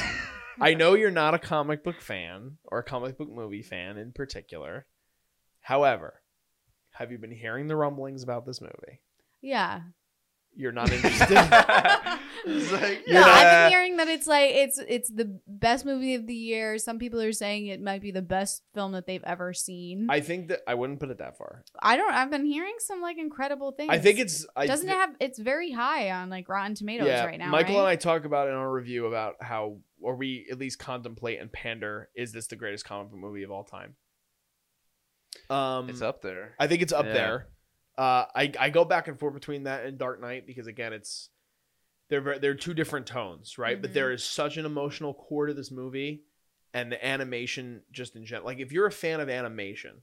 [0.60, 4.12] I know you're not a comic book fan or a comic book movie fan in
[4.12, 4.86] particular.
[5.60, 6.22] However,
[6.92, 9.00] have you been hearing the rumblings about this movie?
[9.40, 9.82] yeah.
[10.56, 11.36] You're not interested.
[12.44, 15.84] It's like, You're yeah, not- I've been hearing that it's like it's it's the best
[15.84, 16.78] movie of the year.
[16.78, 20.06] Some people are saying it might be the best film that they've ever seen.
[20.08, 21.64] I, I think that I wouldn't put it that far.
[21.82, 22.12] I don't.
[22.12, 23.90] I've been hearing some like incredible things.
[23.92, 24.46] I think it's.
[24.56, 25.10] I doesn't thi- it have?
[25.20, 27.50] It's very high on like Rotten Tomatoes yeah, right now.
[27.50, 27.80] Michael right?
[27.80, 31.52] and I talk about in our review about how, or we at least contemplate and
[31.52, 33.96] pander, is this the greatest comic book movie of all time?
[35.48, 37.12] Um, it's up there I think it's up Yeah.
[37.12, 37.46] there.
[37.98, 41.28] Uh, I I go back and forth between that and Dark Knight because again, it's
[42.08, 43.80] they're very, they're two different tones, right?
[43.80, 43.94] But Mhm.
[43.94, 46.24] there is such an emotional core to this movie,
[46.72, 48.46] and the animation just in general.
[48.46, 50.02] Like if you're a fan of animation,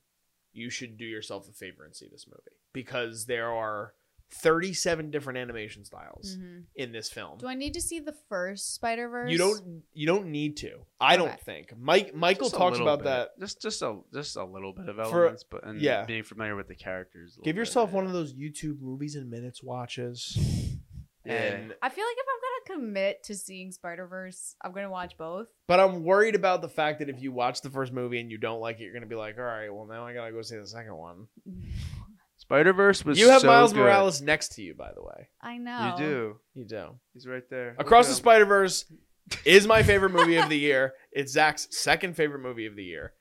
[0.54, 3.93] you should do yourself a favor and see this movie because there are
[4.30, 6.63] 37 different animation styles Mhm.
[6.75, 7.38] in this film.
[7.38, 9.32] Do I need to see the first Spider Verse?
[9.32, 10.80] You don't you don't need to.
[10.99, 11.73] I don't think.
[11.78, 13.05] Mike Michael Just talks about bit.
[13.05, 13.39] that.
[13.39, 16.03] just just a just a little bit of For- elements but and yeah.
[16.05, 17.95] being familiar with the characters a little Give bit, yourself yeah.
[17.95, 20.38] one of those YouTube movies and minutes watches.
[21.25, 21.34] Yeah.
[21.34, 25.17] And I feel like if I'm gonna commit to seeing Spider Verse, I'm gonna watch
[25.17, 25.47] both.
[25.67, 28.38] But I'm worried about the fact that if you watch the first movie and you
[28.38, 30.55] don't like it, you're gonna be like, all right, well now I gotta go see
[30.55, 31.28] the second one.
[32.48, 33.82] Spider Verse was you have so Miles good.
[33.82, 35.28] Morales next to you, by the way.
[35.41, 35.95] I know.
[36.00, 36.36] You do.
[36.56, 36.88] You do.
[37.14, 37.76] He's right there.
[37.78, 38.20] Across the Look.
[38.20, 38.86] Spider Verse
[39.45, 40.93] is my favorite movie of the year.
[41.12, 43.12] It's Zach's second favorite movie of the year.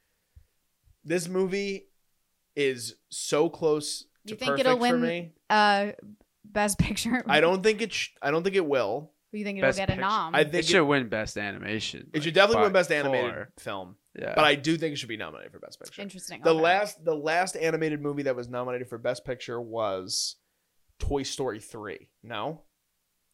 [1.04, 1.88] This movie
[2.54, 5.32] is so close to You think perfect it'll for win- me.
[5.50, 5.92] Uh,
[6.44, 7.24] Best Picture.
[7.26, 7.92] I don't think it.
[7.92, 9.10] Sh- I don't think it will.
[9.36, 10.00] You think it'll Best get a Picture.
[10.00, 10.34] nom?
[10.34, 12.08] I It think it, should win Best Animation.
[12.12, 13.48] it should definitely win Best Animated far.
[13.58, 13.96] film.
[14.18, 14.32] Yeah.
[14.34, 16.00] But I do think it should be nominated for Best Picture.
[16.02, 16.40] Interesting.
[16.42, 16.60] The okay.
[16.60, 20.36] last the last animated movie that was nominated for Best Picture was
[20.98, 22.08] Toy Story 3.
[22.22, 22.62] No?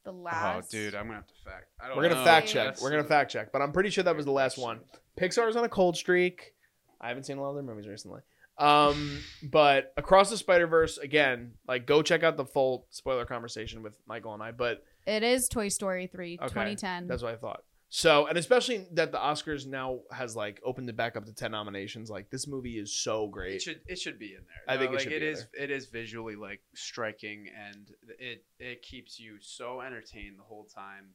[0.04, 0.66] The last.
[0.66, 1.66] oh, dude, I'm gonna have to fact.
[1.80, 2.24] I don't We're gonna know.
[2.24, 2.66] fact check.
[2.66, 3.52] That's We're gonna fact check.
[3.52, 4.80] But I'm pretty sure that was the last one.
[5.16, 5.46] question.
[5.46, 6.54] Pixar's on a cold streak.
[7.00, 8.20] I haven't seen a lot of their movies recently.
[8.58, 13.82] Um, but Across the Spider Verse again, like go check out the full spoiler conversation
[13.84, 14.50] with Michael and I.
[14.50, 17.06] But It is Toy Story 3, Okay, 2010.
[17.08, 17.64] that's what I thought.
[17.94, 21.50] So, and especially that the Oscars now has like opened it back up to ten
[21.50, 22.08] nominations.
[22.08, 23.56] Like this movie is so great.
[23.56, 24.74] It should it should be in there.
[24.74, 27.90] I think it like should it be in is it is visually like striking and
[28.18, 31.10] it it keeps you so entertained the whole time.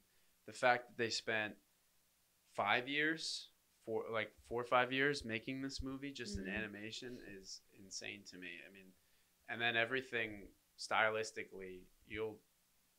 [0.46, 1.56] The fact that they spent
[2.56, 3.50] five years,
[3.84, 6.44] four like four or five years making this movie just Mhm.
[6.44, 8.50] in animation is insane to me.
[8.70, 8.94] I mean,
[9.50, 12.40] and then everything stylistically, you'll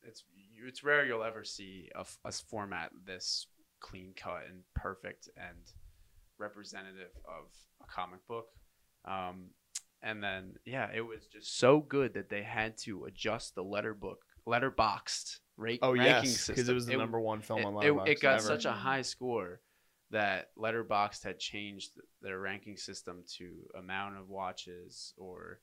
[0.03, 0.23] it's
[0.65, 3.47] it's rare you'll ever see a, a format this
[3.79, 5.57] clean cut and perfect and
[6.37, 7.47] representative of
[7.81, 8.47] a comic book.
[9.05, 9.51] Um,
[10.01, 13.93] and then yeah, it was just so good that they had to adjust the letter
[13.93, 18.07] book Letterboxd rate oh ranking yes, because it was the number one film it, on
[18.07, 18.47] it- it got ever.
[18.47, 19.61] such a high score
[20.11, 21.91] that Letterboxd had changed
[22.21, 25.59] their ranking system to amount of watches or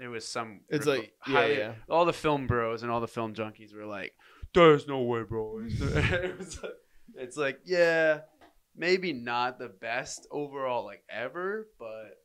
[0.00, 1.74] there was some It's rep- like yeah, highly- yeah.
[1.88, 4.12] all the film bros and all the film junkies were like,
[4.54, 6.72] "There's no way, bro." it was like,
[7.16, 8.20] it's like, yeah,
[8.76, 12.18] maybe not the best overall like ever, but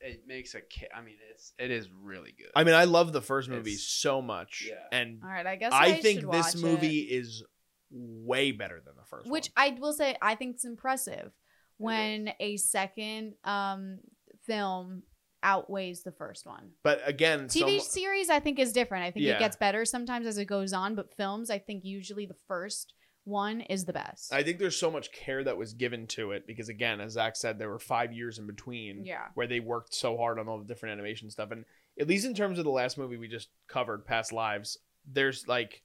[0.00, 0.60] it makes a.
[0.60, 2.50] Ki- I mean, it's it is really good.
[2.56, 4.76] I mean, I love the first movie It's- so much, yeah.
[4.98, 7.14] and All right, I guess I, I, think this watch movie it.
[7.20, 7.44] is
[7.92, 9.66] way better than the first which one.
[9.66, 11.32] I will say I think it's impressive
[11.76, 13.98] when a second um
[14.46, 15.02] film
[15.42, 16.70] outweighs the first one.
[16.82, 19.04] But again, TV some- series I think is different.
[19.04, 19.36] I think Yeah.
[19.36, 22.94] it gets better sometimes as it goes on, but films I think usually the first
[23.24, 24.32] one is the best.
[24.32, 27.36] I think there's so much care that was given to it because, again, as Zach
[27.36, 29.28] said, there were five years in between yeah.
[29.34, 31.50] where they worked so hard on all the different animation stuff.
[31.50, 31.64] And
[31.98, 35.82] at least in terms of the last movie we just covered, Past Lives, there's like,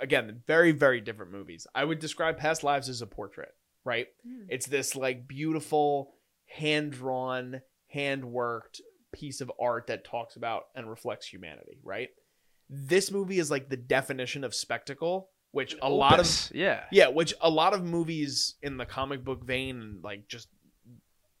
[0.00, 1.66] again, very, very different movies.
[1.74, 3.54] I would describe Past Lives as a portrait,
[3.84, 4.08] right?
[4.26, 4.46] Hmm.
[4.48, 6.14] It's this like beautiful,
[6.46, 7.60] hand drawn,
[7.94, 8.80] hand worked
[9.12, 12.08] piece of art that talks about and reflects humanity, right?
[12.68, 16.84] This movie is like the definition of spectacle, which a lot of yeah.
[16.90, 20.48] yeah, which a lot of movies in the comic book vein and like just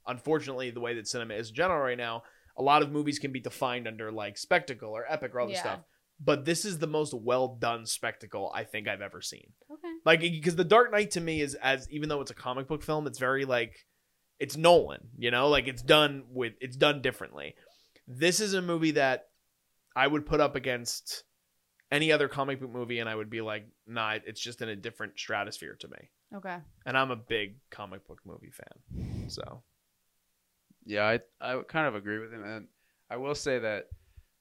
[0.06, 2.22] unfortunately the way that cinema is general right now,
[2.56, 5.56] a lot of movies can be defined under like spectacle or epic or all this
[5.56, 5.62] Yeah.
[5.62, 5.80] stuff.
[6.20, 9.52] But this is the most well done spectacle I think I've ever seen.
[9.70, 9.92] Okay.
[10.04, 12.82] Like because The Dark Knight to me is as even though it's a comic book
[12.84, 13.84] film, it's very like
[14.38, 17.54] it's Nolan, you know, like it's done with it's done differently.
[18.06, 19.28] This is a movie that
[19.96, 21.24] I would put up against
[21.90, 24.76] any other comic book movie and I would be like, nah, it's just in a
[24.76, 26.10] different stratosphere to me.
[26.34, 26.56] Okay.
[26.84, 29.28] And I'm a big comic book movie fan.
[29.28, 29.62] So
[30.84, 32.68] Yeah, I I kind of agree with him, and
[33.10, 33.88] I will say that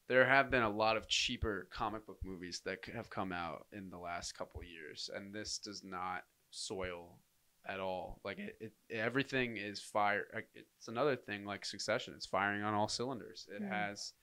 [0.08, 3.90] there have been a lot of cheaper comic book movies that have come out in
[3.90, 7.20] the last couple years, and this does not soil
[7.66, 8.20] at all.
[8.24, 10.26] Like it, it everything is fire.
[10.56, 12.14] It's another thing like Succession.
[12.16, 13.48] It's firing on all cylinders.
[13.56, 13.70] It Mhm.
[13.70, 14.14] has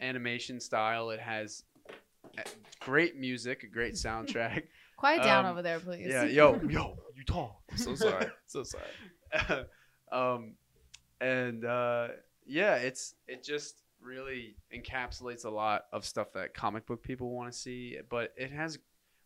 [0.00, 1.10] animation style.
[1.10, 1.64] It has
[2.38, 2.42] uh,
[2.80, 4.64] great music, a great soundtrack.
[4.96, 6.06] Quiet down Um, over there, please.
[6.08, 7.60] yeah, yo, yo, you talk.
[7.76, 8.26] so sorry.
[8.46, 9.66] so sorry.
[10.10, 10.54] um,
[11.20, 12.08] and uh,
[12.46, 17.52] yeah, it's it just really encapsulates a lot of stuff that comic book people want
[17.52, 18.78] to see, but it has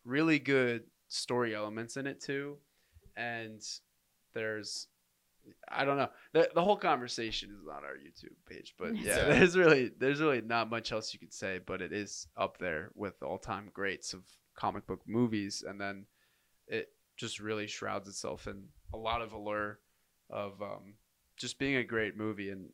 [0.04, 2.59] really good story elements in it too,
[3.16, 3.62] and
[4.34, 4.88] there's
[5.68, 9.24] I don't know the the whole conversation is on our YouTube page, but yeah, Yeah.
[9.26, 12.90] there's really there's really not much else you could say, but it is up there
[12.94, 14.22] with all time greats of
[14.54, 16.06] comic book movies, and then
[16.66, 19.78] it just really shrouds itself in a lot of allure
[20.28, 20.94] of um,
[21.36, 22.70] just being a great movie and